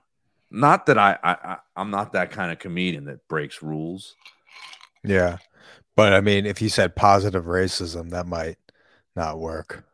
[0.50, 4.16] Not that I, I, I I'm not that kind of comedian that breaks rules.
[5.04, 5.38] Yeah,
[5.94, 8.58] but I mean, if you said positive racism, that might
[9.14, 9.84] not work.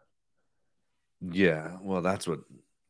[1.21, 2.41] Yeah, well, that's what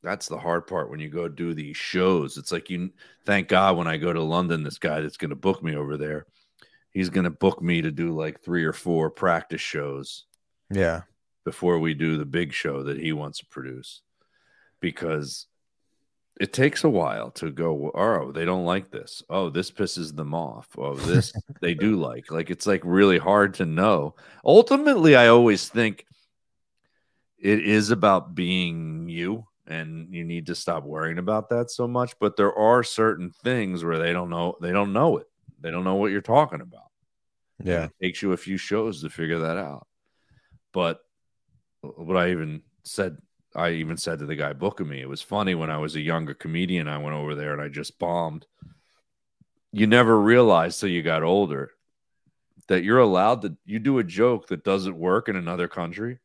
[0.02, 2.36] that's the hard part when you go do these shows.
[2.36, 2.90] It's like you
[3.24, 5.96] thank God when I go to London, this guy that's going to book me over
[5.96, 6.26] there,
[6.90, 10.24] he's going to book me to do like three or four practice shows
[10.70, 11.02] Yeah,
[11.44, 14.02] before we do the big show that he wants to produce
[14.80, 15.46] because
[16.40, 19.22] it takes a while to go oh they don't like this.
[19.28, 20.68] Oh this pisses them off.
[20.78, 22.30] Oh this they do like.
[22.30, 24.14] Like it's like really hard to know.
[24.44, 26.04] Ultimately i always think
[27.40, 32.14] it is about being you and you need to stop worrying about that so much
[32.18, 35.26] but there are certain things where they don't know they don't know it
[35.60, 36.88] they don't know what you're talking about
[37.62, 39.86] yeah, it takes you a few shows to figure that out.
[40.72, 41.00] But
[41.80, 43.18] what I even said,
[43.54, 46.00] I even said to the guy booking me, it was funny when I was a
[46.00, 46.88] younger comedian.
[46.88, 48.46] I went over there and I just bombed.
[49.72, 51.72] You never realize till you got older
[52.68, 56.18] that you're allowed to, you do a joke that doesn't work in another country.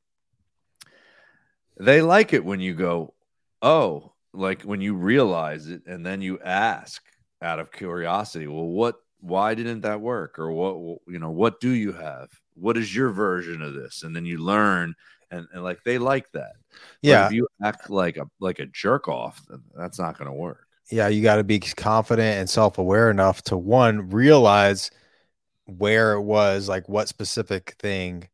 [1.77, 3.13] They like it when you go,
[3.61, 7.03] oh, like when you realize it and then you ask
[7.41, 10.37] out of curiosity, well, what why didn't that work?
[10.37, 12.29] or what you know what do you have?
[12.55, 14.03] What is your version of this?
[14.03, 14.95] And then you learn
[15.31, 16.53] and, and like they like that.
[16.71, 20.29] But yeah, if you act like a like a jerk off then that's not going
[20.29, 20.67] to work.
[20.91, 21.07] Yeah.
[21.07, 24.91] You got to be confident and self aware enough to one realize
[25.65, 28.27] where it was, like what specific thing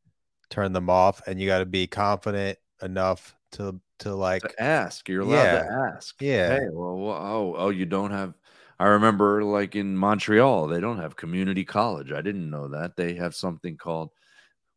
[0.49, 5.09] turned them off, and you got to be confident enough to to like to ask
[5.09, 5.63] you're allowed Yeah.
[5.63, 6.59] to ask Yeah.
[6.59, 8.33] hey well, well oh oh you don't have
[8.79, 13.15] i remember like in montreal they don't have community college i didn't know that they
[13.15, 14.11] have something called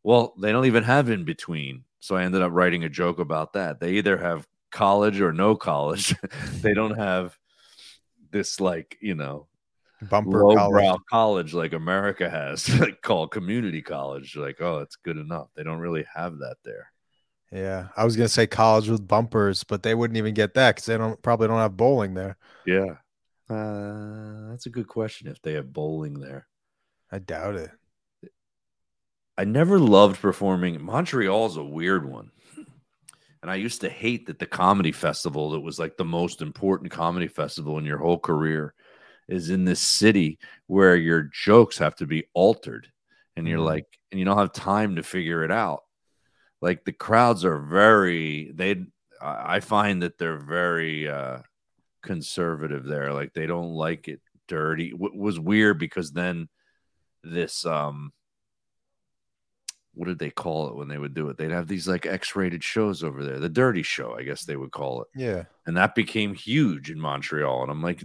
[0.03, 3.53] well they don't even have in between so i ended up writing a joke about
[3.53, 6.15] that they either have college or no college
[6.61, 7.37] they don't have
[8.31, 9.47] this like you know
[10.09, 10.97] bumper college.
[11.09, 11.53] college.
[11.53, 16.05] like america has like called community college like oh it's good enough they don't really
[16.13, 16.91] have that there
[17.53, 20.85] Yeah, I was gonna say college with bumpers, but they wouldn't even get that because
[20.87, 22.37] they don't probably don't have bowling there.
[22.65, 22.95] yeah
[23.49, 26.47] uh, that's a good question if they have bowling there
[27.11, 27.69] I doubt it.
[29.37, 30.83] I never loved performing.
[30.83, 32.31] Montreal's a weird one.
[33.43, 36.91] And I used to hate that the comedy festival that was like the most important
[36.91, 38.73] comedy festival in your whole career
[39.27, 42.87] is in this city where your jokes have to be altered
[43.35, 43.65] and you're Mhm.
[43.65, 45.83] like and you don't have time to figure it out.
[46.63, 48.85] Like the crowds are very they
[49.21, 51.39] I find that they're very uh
[52.01, 53.11] conservative there.
[53.11, 54.93] Like they don't like it dirty.
[54.93, 56.47] What was weird because then
[57.21, 58.13] this um
[59.93, 61.37] what did they call it when they would do it?
[61.37, 64.71] They'd have these like X-rated shows over there, the Dirty Show, I guess they would
[64.71, 67.61] call it, Yeah, and that became huge in Montreal.
[67.61, 68.03] And I'm like,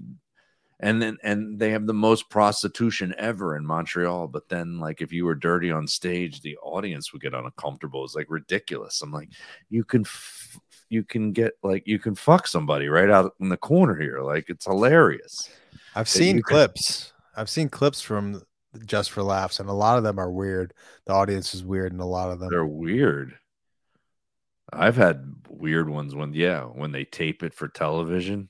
[0.81, 4.29] and then and they have the most prostitution ever in Montreal.
[4.29, 8.05] But then, like, if you were dirty on stage, the audience would get uncomfortable.
[8.05, 9.03] It's like ridiculous.
[9.03, 9.31] I'm like,
[9.70, 10.03] you can.
[10.03, 10.59] F-
[10.91, 14.49] you can get like you can fuck somebody right out in the corner here like
[14.49, 15.51] it's hilarious
[15.95, 17.12] I've seen you can- clips.
[17.37, 18.43] I've seen clips from
[18.87, 20.72] Just for Laughs, and a lot of them are weird.
[21.05, 22.49] The audience is weird, and a lot of them.
[22.51, 23.35] They're weird.
[24.72, 28.49] I've had weird ones when yeah, when they tape it for television.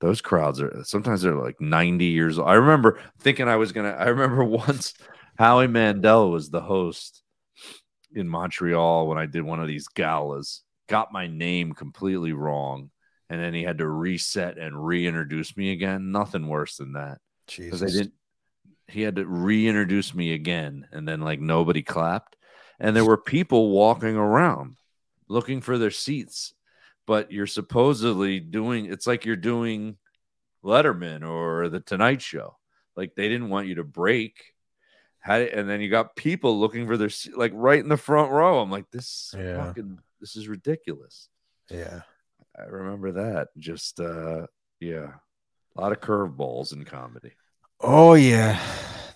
[0.00, 2.48] Those crowds are sometimes they're like 90 years old.
[2.48, 4.94] I remember thinking I was gonna I remember once
[5.38, 7.22] Howie Mandel was the host
[8.14, 12.90] in Montreal when I did one of these galas, got my name completely wrong,
[13.28, 16.12] and then he had to reset and reintroduce me again.
[16.12, 17.18] Nothing worse than that.
[17.46, 17.82] because Jesus.
[17.82, 18.14] I didn't.
[18.88, 22.36] He had to reintroduce me again, and then like nobody clapped,
[22.80, 24.76] and there were people walking around
[25.28, 26.52] looking for their seats,
[27.10, 28.86] but you're supposedly doing.
[28.86, 29.96] It's like you're doing
[30.64, 32.56] Letterman or the Tonight Show.
[32.94, 34.36] Like they didn't want you to break.
[35.18, 38.30] Had it, and then you got people looking for their like right in the front
[38.30, 38.60] row.
[38.60, 39.56] I'm like, this Yeah.
[39.56, 41.28] fucking, this is ridiculous.
[41.68, 42.02] Yeah.
[42.56, 43.48] I remember that.
[43.58, 44.46] Just uh
[44.78, 45.14] yeah.
[45.74, 47.32] A lot of curveballs in comedy.
[47.80, 48.62] Oh yeah.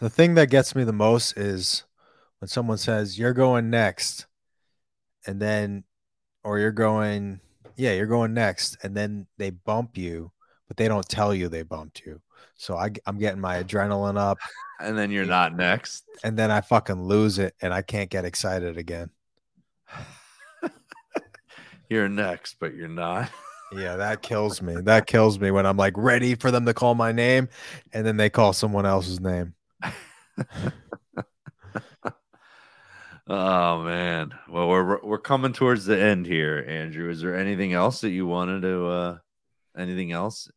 [0.00, 1.84] The thing that gets me the most is
[2.40, 4.26] when someone says you're going next
[5.28, 5.84] and then
[6.42, 7.38] or you're going
[7.76, 10.32] yeah, you're going next and then they bump you,
[10.68, 12.20] but they don't tell you they bumped you.
[12.56, 14.38] So I I'm getting my adrenaline up
[14.80, 16.04] And then you're not next.
[16.22, 19.10] and then I fucking lose it and I can't get excited again.
[21.90, 23.30] You're next, but you're not.
[23.72, 24.76] Yeah, that kills me.
[24.82, 27.48] That kills me when I'm like ready for them to call my name
[27.92, 29.54] and then they call someone else's name.
[33.26, 34.34] Oh man.
[34.48, 37.08] Well, we're we're coming towards the end here, Andrew.
[37.10, 39.18] Is there anything else that you wanted to uh
[39.76, 40.50] anything else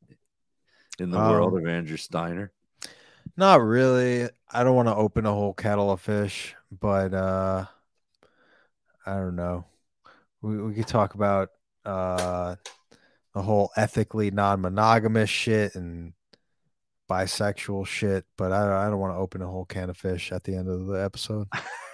[1.00, 2.52] in the world Um, of Andrew Steiner?
[3.38, 4.28] Not really.
[4.52, 7.66] I don't want to open a whole kettle of fish, but uh
[9.06, 9.66] I don't know.
[10.42, 11.50] We we could talk about
[11.86, 12.56] uh
[13.34, 16.14] the whole ethically non-monogamous shit and
[17.10, 20.44] bisexual shit, but I I don't want to open a whole can of fish at
[20.44, 21.48] the end of the episode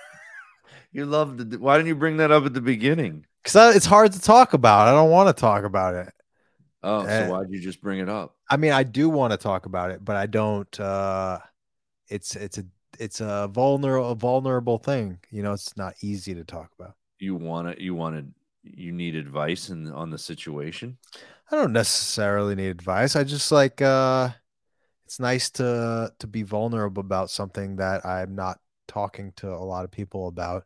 [0.93, 3.25] You love the why didn't you bring that up at the beginning?
[3.43, 4.87] because it's hard to talk about.
[4.87, 6.13] I don't want to talk about it.
[6.81, 7.25] Oh, Eh.
[7.27, 8.35] so why'd you just bring it up?
[8.49, 10.79] I mean, I do want to talk about it, but I don't.
[10.79, 11.39] uh
[12.09, 12.65] It's it's a
[12.99, 15.19] it's a vulnerable vulnerable thing.
[15.31, 16.93] You know, it's not easy to talk about.
[17.19, 18.33] You want it you wanted
[18.63, 20.97] you need advice in on the situation?
[21.51, 23.15] I don't necessarily need advice.
[23.15, 24.29] I just like uh
[25.05, 29.85] it's nice to to be vulnerable about something that I'm not talking to a lot
[29.85, 30.65] of people about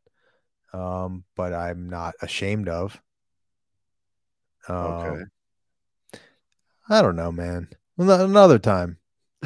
[0.74, 3.00] um but I'm not ashamed of.
[4.68, 5.24] Um, Okay.
[6.90, 7.68] I don't know, man.
[8.00, 8.98] Ano- Another time.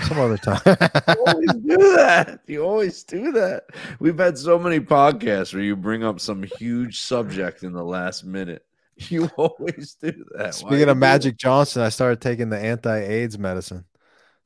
[0.07, 0.61] Some other time.
[1.07, 2.39] You always do that.
[2.47, 3.63] You always do that.
[3.99, 8.23] We've had so many podcasts where you bring up some huge subject in the last
[8.25, 8.65] minute.
[9.09, 10.53] You always do that.
[10.53, 13.85] Speaking of Magic Johnson, I started taking the anti-AIDS medicine.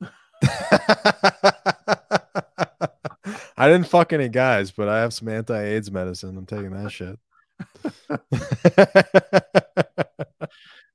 [3.56, 6.36] I didn't fuck any guys, but I have some anti-AIDS medicine.
[6.36, 7.18] I'm taking that shit.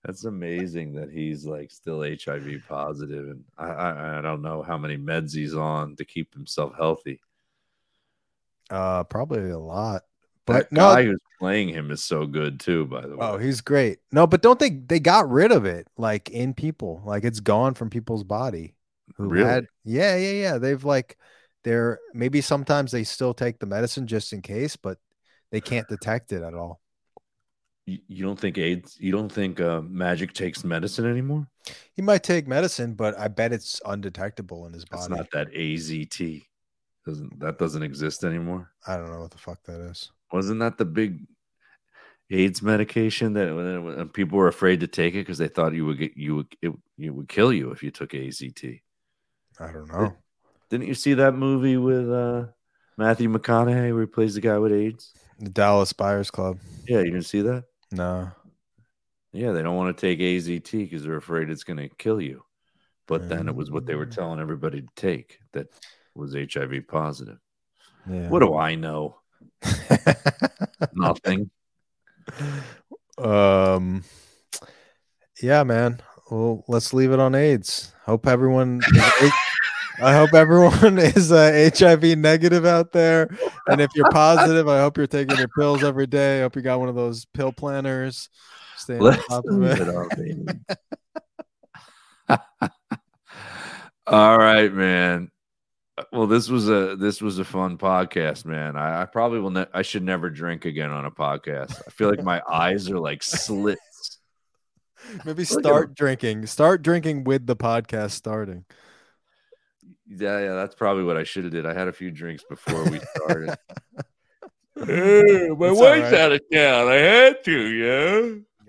[0.04, 4.78] That's amazing that he's like still HIV positive, and I, I I don't know how
[4.78, 7.22] many meds he's on to keep himself healthy.
[8.70, 10.04] uh, probably a lot.
[10.46, 12.86] But But no, guy who's playing him is so good too.
[12.86, 14.00] By the way, oh, he's great.
[14.12, 14.70] No, but don't they?
[14.72, 18.76] They got rid of it, like in people, like it's gone from people's body.
[19.18, 19.46] Who Really?
[19.46, 19.68] had?
[19.84, 20.58] Yeah, yeah, yeah.
[20.58, 21.18] They've like,
[21.64, 24.98] they're maybe sometimes they still take the medicine just in case, but
[25.52, 26.80] they can't detect it at all.
[27.86, 28.98] you, you don't think AIDS?
[29.00, 31.48] You don't think uh, Magic takes medicine anymore?
[31.94, 35.02] He might take medicine, but I bet it's undetectable in his body.
[35.02, 36.44] It's not that AZT.
[37.06, 38.72] Doesn't that doesn't exist anymore?
[38.86, 40.12] I don't know what the fuck that is.
[40.32, 41.26] Wasn't that the big
[42.30, 46.16] AIDS medication that people were afraid to take it because they thought you would get
[46.16, 48.82] you would it, you would kill you if you took AZT?
[49.60, 50.16] I don't know.
[50.72, 52.46] Didn't you see that movie with uh,
[52.98, 55.14] Matthew McConaughey where he plays the guy with AIDS?
[55.38, 56.60] The Dallas Buyers Club.
[56.88, 57.66] Yeah, you didn't see that?
[57.92, 58.32] No.
[59.34, 62.44] Yeah, they don't want to take AZT because they're afraid it's going to kill you.
[63.08, 64.16] But then it was what they were Mm.
[64.16, 65.68] telling everybody to take that
[66.16, 67.38] was HIV positive.
[68.10, 68.30] Yeah.
[68.30, 69.18] What do I know?
[70.94, 71.50] Nothing.
[73.18, 74.04] um
[75.42, 78.80] yeah man well let's leave it on aids hope everyone
[80.02, 83.30] i hope everyone is uh, hiv negative out there
[83.68, 86.62] and if you're positive i hope you're taking your pills every day i hope you
[86.62, 88.30] got one of those pill planners
[88.82, 90.58] staying on top of it.
[94.08, 95.30] All right, man.
[96.12, 98.76] Well, this was a this was a fun podcast, man.
[98.76, 99.52] I, I probably will.
[99.52, 101.82] Ne- I should never drink again on a podcast.
[101.86, 104.20] I feel like my eyes are like slits.
[105.26, 108.64] maybe start drinking start drinking with the podcast starting
[110.14, 111.66] Yeah, yeah, that's probably what I should have did.
[111.66, 113.56] I had a few drinks before we started.
[114.74, 116.14] Hey, my It's wife's right.
[116.14, 116.88] out of town.
[116.88, 118.22] I had to, yeah.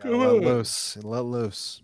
[0.02, 0.40] Come let on.
[0.40, 1.80] loose let loose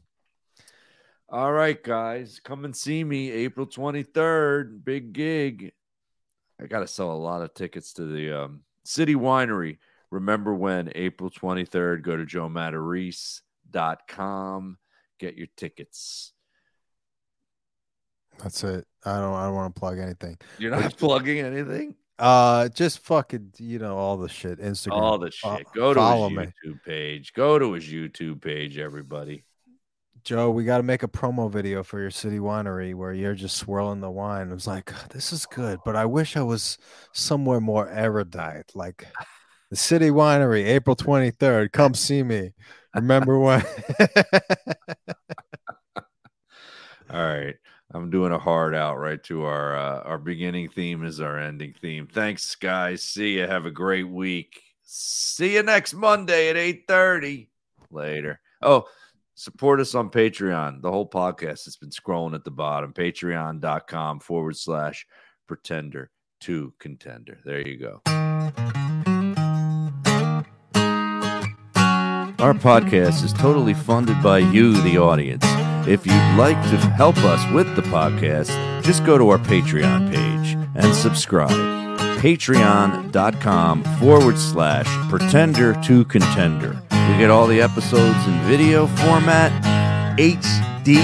[1.31, 4.85] All right, guys, come and see me April 23rd.
[4.85, 5.73] Big gig.
[6.61, 9.79] I got to sell a lot of tickets to the um, City Winery.
[10.11, 12.03] Remember when April 23rd?
[12.03, 14.79] Go to joematarese.com.
[15.19, 16.33] Get your tickets.
[18.43, 21.95] That's it i don't i don't want to plug anything You're not plugging anything?
[22.19, 24.59] Uh, just fucking, you know, all the shit.
[24.59, 24.93] Instagram.
[24.93, 25.67] All the shit.
[25.73, 26.47] Go to follow his me.
[26.47, 27.33] YouTube page.
[27.33, 29.45] Go to his YouTube page, everybody.
[30.25, 33.57] Joe, we got to make a promo video for your city winery where you're just
[33.57, 34.51] swirling the wine.
[34.51, 36.77] I was like, this is good, but I wish I was
[37.13, 39.07] somewhere more erudite, like
[39.71, 41.71] the city winery, April 23rd.
[41.71, 42.53] Come see me.
[42.97, 43.65] Remember when?
[47.11, 47.55] All right.
[47.95, 51.75] I'm doing a hard out right to our uh, our beginning theme is our ending
[51.81, 52.07] theme.
[52.07, 53.03] Thanks, guys.
[53.03, 53.47] See you.
[53.47, 54.61] Have a great week.
[54.85, 57.49] See you next Monday at 8:30.
[57.91, 58.41] Later.
[58.61, 58.85] Oh,
[59.35, 60.83] support us on Patreon.
[60.83, 62.93] The whole podcast has been scrolling at the bottom.
[62.93, 65.07] Patreon.com forward slash
[65.47, 66.11] pretender
[66.41, 67.39] to contender.
[67.45, 68.03] There you go.
[72.41, 75.45] Our podcast is totally funded by you, the audience.
[75.89, 80.53] If you'd like to help us with the podcast, just go to our Patreon page
[80.75, 81.51] and subscribe.
[82.19, 86.79] Patreon.com forward slash pretender to contender.
[86.91, 89.51] We get all the episodes in video format,
[90.19, 90.99] HD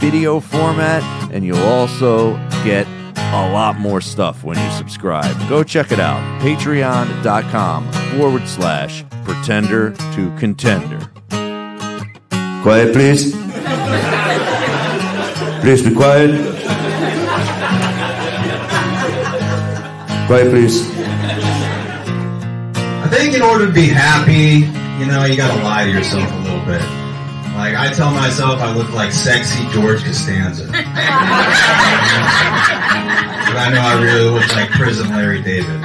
[0.00, 2.34] video format, and you'll also
[2.64, 5.36] get a lot more stuff when you subscribe.
[5.48, 6.18] Go check it out.
[6.42, 10.98] Patreon.com forward slash pretender to contender.
[12.62, 13.39] Quiet, please.
[15.60, 16.30] Please be quiet.
[20.26, 20.88] Quiet, please.
[23.02, 24.66] I think in order to be happy,
[25.00, 26.82] you know, you gotta lie to yourself a little bit.
[27.56, 30.66] Like, I tell myself I look like sexy George Costanza.
[30.66, 30.74] but
[33.56, 35.80] I know I really look like prison Larry David.